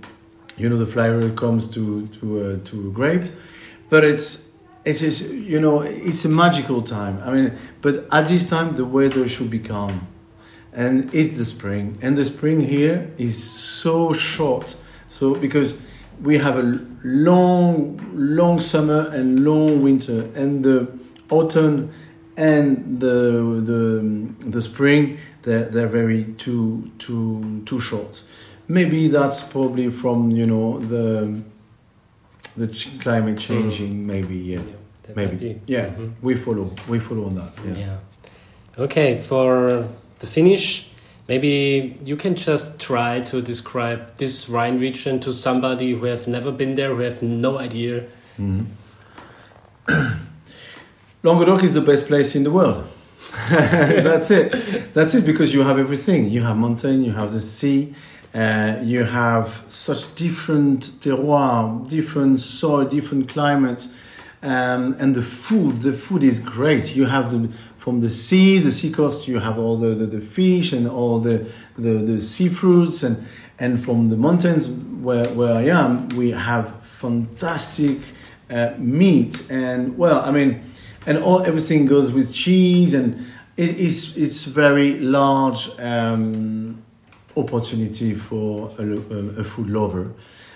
you 0.57 0.67
know 0.67 0.77
the 0.77 0.87
flower 0.87 1.29
comes 1.29 1.69
to 1.69 2.07
to 2.07 2.39
uh, 2.39 2.57
to 2.65 2.91
grapes, 2.93 3.31
but 3.89 4.03
it's 4.03 4.49
it 4.85 5.03
is 5.03 5.31
you 5.31 5.61
know 5.61 5.81
it's 5.81 6.25
a 6.25 6.29
magical 6.29 6.81
time. 6.81 7.21
I 7.23 7.31
mean, 7.31 7.57
but 7.81 8.07
at 8.11 8.27
this 8.27 8.49
time 8.49 8.75
the 8.75 8.85
weather 8.85 9.27
should 9.29 9.51
be 9.51 9.59
calm, 9.59 10.07
and 10.73 11.13
it's 11.13 11.37
the 11.37 11.45
spring, 11.45 11.99
and 12.01 12.17
the 12.17 12.25
spring 12.25 12.61
here 12.61 13.11
is 13.19 13.41
so 13.43 14.13
short. 14.13 14.75
So 15.09 15.35
because 15.35 15.75
we 16.23 16.39
have 16.39 16.57
a 16.57 16.81
long 17.03 17.99
long 18.15 18.59
summer 18.59 19.09
and 19.09 19.45
long 19.45 19.83
winter, 19.83 20.27
and 20.33 20.65
the 20.65 21.02
autumn 21.29 21.89
and 22.37 22.99
the 22.99 23.61
the 23.63 24.49
the 24.49 24.61
spring 24.61 25.17
they're 25.43 25.65
they're 25.65 25.87
very 25.87 26.23
too 26.37 26.91
too 26.99 27.61
too 27.65 27.79
short. 27.79 28.23
Maybe 28.67 29.07
that's 29.07 29.41
probably 29.43 29.89
from 29.91 30.31
you 30.31 30.45
know 30.45 30.79
the 30.79 31.41
the 32.57 32.67
climate 32.99 33.39
changing. 33.39 34.05
Maybe 34.07 34.35
yeah, 34.35 34.59
might 35.07 35.15
maybe 35.15 35.35
be. 35.37 35.61
yeah. 35.67 35.89
Mhm. 35.89 36.13
We 36.21 36.35
follow 36.35 36.71
we 36.87 36.99
follow 36.99 37.25
on 37.25 37.35
that. 37.35 37.57
Yeah. 37.67 37.77
Yeah. 37.77 37.97
Okay, 38.79 39.17
for 39.19 39.87
the 40.19 40.27
finish, 40.27 40.89
maybe 41.27 41.97
you 42.05 42.15
can 42.15 42.33
just 42.35 42.79
try 42.79 43.19
to 43.19 43.41
describe 43.41 43.99
this 44.17 44.49
Rhine 44.49 44.79
region 44.79 45.19
to 45.19 45.33
somebody 45.33 45.91
who 45.91 46.05
have 46.05 46.27
never 46.27 46.51
been 46.51 46.75
there, 46.75 46.95
who 46.95 47.01
have 47.01 47.21
no 47.21 47.59
idea. 47.59 48.05
Mhm. 48.39 48.65
Languedoc 51.25 51.63
is 51.63 51.73
the 51.73 51.79
best 51.79 52.07
place 52.07 52.35
in 52.35 52.43
the 52.43 52.51
world. 52.51 52.85
That's 53.49 54.29
it. 54.29 54.91
That's 54.91 55.15
it 55.15 55.25
because 55.25 55.53
you 55.53 55.61
have 55.61 55.79
everything. 55.79 56.29
You 56.29 56.41
have 56.41 56.57
mountain, 56.57 57.01
you 57.01 57.13
have 57.13 57.31
the 57.31 57.39
sea, 57.39 57.95
uh, 58.35 58.79
you 58.83 59.05
have 59.05 59.63
such 59.69 60.15
different 60.15 60.81
terroir, 60.99 61.87
different 61.87 62.41
soil, 62.41 62.83
different 62.83 63.29
climates, 63.29 63.87
um, 64.41 64.97
and 64.99 65.15
the 65.15 65.21
food. 65.21 65.81
The 65.81 65.93
food 65.93 66.23
is 66.23 66.41
great. 66.41 66.93
You 66.93 67.05
have 67.05 67.31
the 67.31 67.49
from 67.77 68.01
the 68.01 68.09
sea, 68.09 68.59
the 68.59 68.73
sea 68.73 68.91
coast. 68.91 69.25
You 69.25 69.39
have 69.39 69.57
all 69.57 69.77
the, 69.77 69.95
the, 69.95 70.05
the 70.05 70.21
fish 70.21 70.73
and 70.73 70.89
all 70.89 71.19
the 71.19 71.49
the, 71.77 71.93
the 72.09 72.17
seafoods, 72.19 73.01
and 73.01 73.25
and 73.57 73.81
from 73.81 74.09
the 74.09 74.17
mountains 74.17 74.67
where 74.67 75.29
where 75.29 75.53
I 75.53 75.67
am, 75.67 76.09
we 76.09 76.31
have 76.31 76.81
fantastic 76.81 77.99
uh, 78.49 78.73
meat 78.77 79.49
and 79.49 79.97
well, 79.97 80.19
I 80.19 80.31
mean 80.31 80.61
and 81.05 81.17
all 81.17 81.41
everything 81.43 81.85
goes 81.85 82.11
with 82.11 82.33
cheese 82.33 82.93
and 82.93 83.25
it, 83.57 83.79
it's 83.79 84.15
it's 84.15 84.45
very 84.45 84.99
large 84.99 85.69
um, 85.79 86.81
opportunity 87.35 88.15
for 88.15 88.71
a, 88.79 88.83
a 89.39 89.43
food 89.43 89.69
lover 89.69 90.13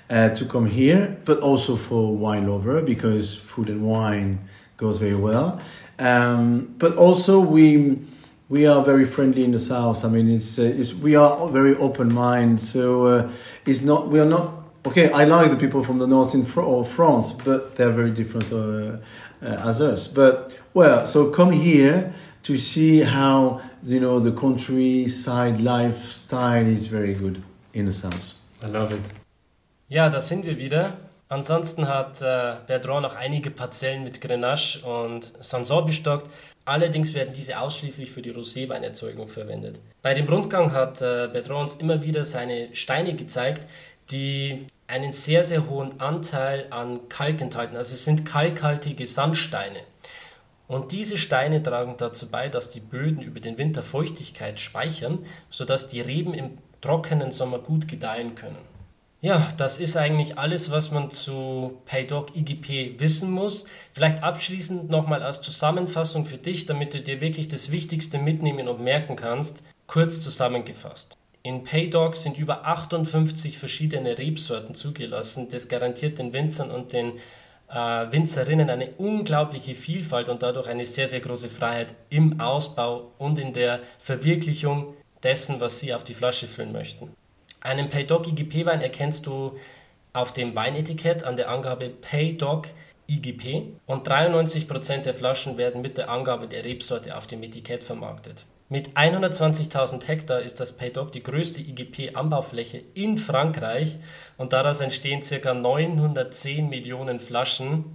uh, 0.09 0.29
to 0.29 0.45
come 0.45 0.67
here, 0.67 1.17
but 1.25 1.39
also 1.39 1.75
for 1.75 2.15
wine 2.15 2.47
lover 2.47 2.81
because 2.81 3.35
food 3.35 3.69
and 3.69 3.83
wine 3.83 4.39
goes 4.77 4.97
very 4.97 5.15
well. 5.15 5.59
Um, 5.99 6.75
but 6.77 6.95
also 6.95 7.39
we 7.39 7.99
we 8.49 8.65
are 8.65 8.83
very 8.83 9.05
friendly 9.05 9.43
in 9.43 9.51
the 9.51 9.59
south. 9.59 10.05
I 10.05 10.09
mean, 10.09 10.29
it's, 10.29 10.57
uh, 10.57 10.61
it's 10.63 10.93
we 10.93 11.15
are 11.15 11.49
very 11.49 11.75
open 11.75 12.13
mind. 12.13 12.61
So 12.61 13.07
uh, 13.07 13.31
it's 13.65 13.81
not 13.81 14.07
we 14.07 14.19
are 14.19 14.29
not 14.29 14.53
okay. 14.85 15.11
I 15.11 15.25
like 15.25 15.49
the 15.51 15.57
people 15.57 15.83
from 15.83 15.97
the 15.97 16.07
north 16.07 16.33
in 16.33 16.45
Fr- 16.45 16.83
France, 16.83 17.33
but 17.33 17.75
they're 17.75 17.91
very 17.91 18.11
different 18.11 18.51
uh, 18.51 18.97
as 19.41 19.81
us. 19.81 20.07
But 20.07 20.51
well, 20.73 21.05
so 21.05 21.31
come 21.31 21.51
here 21.51 22.13
to 22.43 22.55
see 22.55 23.01
how 23.01 23.61
you 23.83 23.99
know 23.99 24.19
the 24.19 24.31
countryside 24.31 25.61
lifestyle 25.61 26.65
is 26.65 26.87
very 26.87 27.13
good 27.13 27.41
in 27.73 27.85
the 27.85 27.93
south. 27.93 28.35
I 28.63 28.67
love 28.67 28.93
it. 28.93 29.01
Ja, 29.89 30.09
da 30.09 30.19
sind 30.21 30.45
wir 30.45 30.57
wieder. 30.57 30.93
Ansonsten 31.29 31.87
hat 31.87 32.21
äh, 32.21 32.55
Bertrand 32.67 33.01
noch 33.01 33.15
einige 33.15 33.51
Parzellen 33.51 34.03
mit 34.03 34.21
Grenache 34.21 34.79
und 34.85 35.33
Sanson 35.41 35.85
bestockt. 35.85 36.29
Allerdings 36.63 37.13
werden 37.13 37.33
diese 37.33 37.59
ausschließlich 37.59 38.09
für 38.09 38.21
die 38.21 38.31
Roséweinerzeugung 38.31 39.27
verwendet. 39.27 39.81
Bei 40.01 40.13
dem 40.13 40.27
Rundgang 40.27 40.71
hat 40.71 41.01
äh, 41.01 41.27
Bertrand 41.31 41.61
uns 41.61 41.75
immer 41.75 42.01
wieder 42.01 42.23
seine 42.23 42.73
Steine 42.73 43.13
gezeigt, 43.15 43.67
die 44.09 44.67
einen 44.87 45.11
sehr, 45.11 45.43
sehr 45.43 45.69
hohen 45.69 45.99
Anteil 45.99 46.67
an 46.71 47.09
Kalk 47.09 47.41
enthalten. 47.41 47.75
Also 47.75 47.93
es 47.93 48.05
sind 48.05 48.25
kalkhaltige 48.25 49.05
Sandsteine. 49.05 49.81
Und 50.67 50.91
diese 50.91 51.17
Steine 51.17 51.63
tragen 51.63 51.95
dazu 51.97 52.29
bei, 52.29 52.49
dass 52.49 52.69
die 52.69 52.79
Böden 52.79 53.21
über 53.21 53.39
den 53.39 53.57
Winter 53.57 53.83
Feuchtigkeit 53.83 54.59
speichern, 54.59 55.19
sodass 55.49 55.87
die 55.87 56.01
Reben 56.01 56.33
im 56.33 56.57
trockenen 56.81 57.31
Sommer 57.31 57.59
gut 57.59 57.87
gedeihen 57.87 58.35
können. 58.35 58.57
Ja, 59.19 59.47
das 59.57 59.79
ist 59.79 59.97
eigentlich 59.97 60.37
alles, 60.37 60.69
was 60.69 60.91
man 60.91 61.09
zu 61.09 61.81
PayDoc 61.85 62.35
IGP 62.35 62.99
wissen 62.99 63.31
muss. 63.31 63.65
Vielleicht 63.91 64.21
abschließend 64.21 64.89
nochmal 64.89 65.23
als 65.23 65.41
Zusammenfassung 65.41 66.25
für 66.25 66.37
dich, 66.37 66.65
damit 66.65 66.93
du 66.93 67.01
dir 67.01 67.19
wirklich 67.19 67.47
das 67.47 67.71
Wichtigste 67.71 68.19
mitnehmen 68.19 68.67
und 68.67 68.81
merken 68.81 69.15
kannst. 69.15 69.63
Kurz 69.87 70.21
zusammengefasst. 70.21 71.17
In 71.43 71.63
PayDoc 71.63 72.15
sind 72.15 72.37
über 72.37 72.65
58 72.65 73.57
verschiedene 73.57 74.17
Rebsorten 74.17 74.75
zugelassen. 74.75 75.47
Das 75.49 75.67
garantiert 75.67 76.19
den 76.19 76.33
Winzern 76.33 76.71
und 76.71 76.93
den 76.93 77.13
äh, 77.69 77.75
Winzerinnen 78.11 78.69
eine 78.69 78.91
unglaubliche 78.97 79.75
Vielfalt 79.75 80.29
und 80.29 80.43
dadurch 80.43 80.67
eine 80.67 80.85
sehr, 80.85 81.07
sehr 81.07 81.19
große 81.19 81.49
Freiheit 81.49 81.93
im 82.09 82.39
Ausbau 82.39 83.11
und 83.17 83.39
in 83.39 83.53
der 83.53 83.79
Verwirklichung 83.99 84.93
dessen, 85.23 85.59
was 85.59 85.79
sie 85.79 85.93
auf 85.93 86.03
die 86.03 86.13
Flasche 86.13 86.47
füllen 86.47 86.71
möchten. 86.71 87.13
Einen 87.61 87.89
Paydoc 87.89 88.27
IGP-Wein 88.27 88.81
erkennst 88.81 89.25
du 89.25 89.57
auf 90.13 90.31
dem 90.31 90.55
Weinetikett 90.55 91.23
an 91.23 91.35
der 91.35 91.49
Angabe 91.49 91.89
Paydoc 91.89 92.67
IGP 93.07 93.73
und 93.85 94.07
93% 94.07 95.03
der 95.03 95.13
Flaschen 95.13 95.57
werden 95.57 95.81
mit 95.81 95.97
der 95.97 96.09
Angabe 96.09 96.47
der 96.47 96.65
Rebsorte 96.65 97.15
auf 97.15 97.27
dem 97.27 97.41
Etikett 97.43 97.83
vermarktet. 97.83 98.45
Mit 98.69 98.97
120.000 98.97 100.05
Hektar 100.07 100.41
ist 100.41 100.59
das 100.59 100.73
Paydoc 100.73 101.13
die 101.13 101.23
größte 101.23 101.61
IGP-Anbaufläche 101.61 102.83
in 102.95 103.17
Frankreich 103.17 103.97
und 104.35 104.51
daraus 104.51 104.81
entstehen 104.81 105.21
ca. 105.21 105.53
910 105.53 106.67
Millionen 106.67 107.21
Flaschen, 107.21 107.85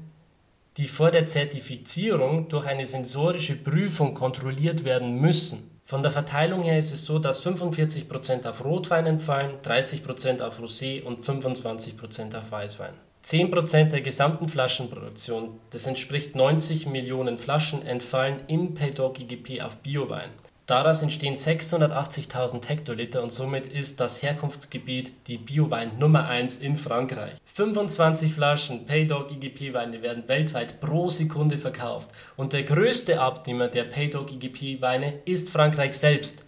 die 0.78 0.88
vor 0.88 1.10
der 1.10 1.26
Zertifizierung 1.26 2.48
durch 2.48 2.64
eine 2.64 2.86
sensorische 2.86 3.54
Prüfung 3.54 4.14
kontrolliert 4.14 4.84
werden 4.84 5.20
müssen. 5.20 5.70
Von 5.84 6.02
der 6.02 6.10
Verteilung 6.10 6.62
her 6.62 6.78
ist 6.78 6.94
es 6.94 7.04
so, 7.04 7.18
dass 7.18 7.44
45% 7.44 8.48
auf 8.48 8.64
Rotwein 8.64 9.04
entfallen, 9.04 9.58
30% 9.62 10.40
auf 10.40 10.58
Rosé 10.58 11.02
und 11.02 11.22
25% 11.22 12.34
auf 12.34 12.50
Weißwein. 12.50 12.94
10% 13.22 13.90
der 13.90 14.00
gesamten 14.00 14.48
Flaschenproduktion, 14.48 15.60
das 15.68 15.86
entspricht 15.86 16.34
90 16.34 16.86
Millionen 16.86 17.36
Flaschen, 17.36 17.84
entfallen 17.84 18.40
im 18.46 18.72
Paydoc 18.72 19.20
IGP 19.20 19.60
auf 19.60 19.76
Biowein. 19.76 20.30
Daraus 20.72 21.02
entstehen 21.02 21.34
680.000 21.34 22.66
Hektoliter 22.66 23.22
und 23.22 23.28
somit 23.28 23.66
ist 23.66 24.00
das 24.00 24.22
Herkunftsgebiet 24.22 25.12
die 25.26 25.36
Biowein 25.36 25.98
Nummer 25.98 26.26
1 26.28 26.56
in 26.56 26.78
Frankreich. 26.78 27.34
25 27.44 28.32
Flaschen 28.32 28.86
Paydoc 28.86 29.30
IGP 29.32 29.74
Weine 29.74 30.00
werden 30.00 30.28
weltweit 30.28 30.80
pro 30.80 31.10
Sekunde 31.10 31.58
verkauft 31.58 32.08
und 32.38 32.54
der 32.54 32.62
größte 32.62 33.20
Abnehmer 33.20 33.68
der 33.68 33.84
Paydoc 33.84 34.32
IGP 34.32 34.80
Weine 34.80 35.20
ist 35.26 35.50
Frankreich 35.50 35.92
selbst. 35.92 36.46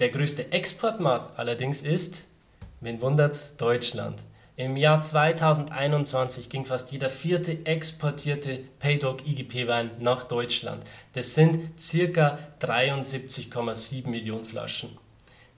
Der 0.00 0.08
größte 0.08 0.50
Exportmarkt 0.50 1.38
allerdings 1.38 1.82
ist, 1.82 2.26
wen 2.80 3.00
wundert's, 3.00 3.54
Deutschland. 3.58 4.24
Im 4.62 4.76
Jahr 4.76 5.02
2021 5.02 6.48
ging 6.48 6.64
fast 6.64 6.92
jeder 6.92 7.10
vierte 7.10 7.66
exportierte 7.66 8.60
Paydoc 8.78 9.26
IGP-Wein 9.26 9.90
nach 9.98 10.22
Deutschland. 10.22 10.84
Das 11.14 11.34
sind 11.34 11.58
ca. 12.14 12.38
73,7 12.60 14.08
Millionen 14.08 14.44
Flaschen. 14.44 15.01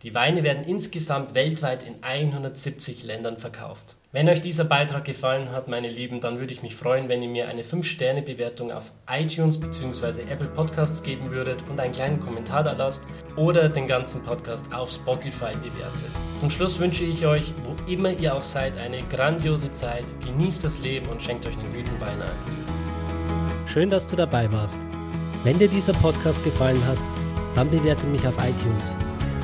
Die 0.05 0.15
Weine 0.15 0.43
werden 0.43 0.65
insgesamt 0.65 1.35
weltweit 1.35 1.83
in 1.83 1.95
170 2.03 3.05
Ländern 3.05 3.39
verkauft. 3.39 3.97
Wenn 4.13 4.29
euch 4.29 4.43
dieser 4.43 4.65
Beitrag 4.65 5.07
gefallen 5.07 5.51
hat, 5.51 5.67
meine 5.67 5.89
Lieben, 5.89 6.21
dann 6.21 6.39
würde 6.39 6.53
ich 6.53 6.63
mich 6.63 6.77
freuen, 6.77 7.09
wenn 7.09 7.23
ihr 7.23 7.31
mir 7.31 7.49
eine 7.49 7.63
5-Sterne-Bewertung 7.63 8.71
auf 8.71 8.93
iTunes 9.09 9.59
bzw. 9.59 10.31
Apple 10.31 10.49
Podcasts 10.49 11.03
geben 11.03 11.31
würdet 11.31 11.65
und 11.71 11.81
einen 11.81 11.95
kleinen 11.95 12.21
Kommentar 12.21 12.63
da 12.63 12.73
lasst 12.73 13.05
oder 13.37 13.71
den 13.71 13.87
ganzen 13.87 14.23
Podcast 14.23 14.75
auf 14.75 14.91
Spotify 14.91 15.55
bewertet. 15.57 16.11
Zum 16.37 16.51
Schluss 16.51 16.79
wünsche 16.79 17.05
ich 17.05 17.25
euch, 17.25 17.55
wo 17.63 17.91
immer 17.91 18.11
ihr 18.11 18.35
auch 18.35 18.43
seid, 18.43 18.77
eine 18.77 19.03
grandiose 19.05 19.73
Zeit. 19.73 20.05
Genießt 20.23 20.65
das 20.65 20.81
Leben 20.81 21.07
und 21.07 21.23
schenkt 21.23 21.47
euch 21.47 21.57
einen 21.57 21.73
guten 21.73 21.99
Wein 21.99 22.21
ein. 22.21 23.67
Schön, 23.67 23.89
dass 23.89 24.07
du 24.07 24.17
dabei 24.17 24.53
warst. 24.53 24.81
Wenn 25.45 25.59
dir 25.59 25.69
dieser 25.69 25.95
Podcast 25.95 26.45
gefallen 26.45 26.87
hat, 26.87 26.99
dann 27.55 27.71
bewerte 27.71 28.07
mich 28.07 28.27
auf 28.29 28.37
iTunes. 28.37 28.95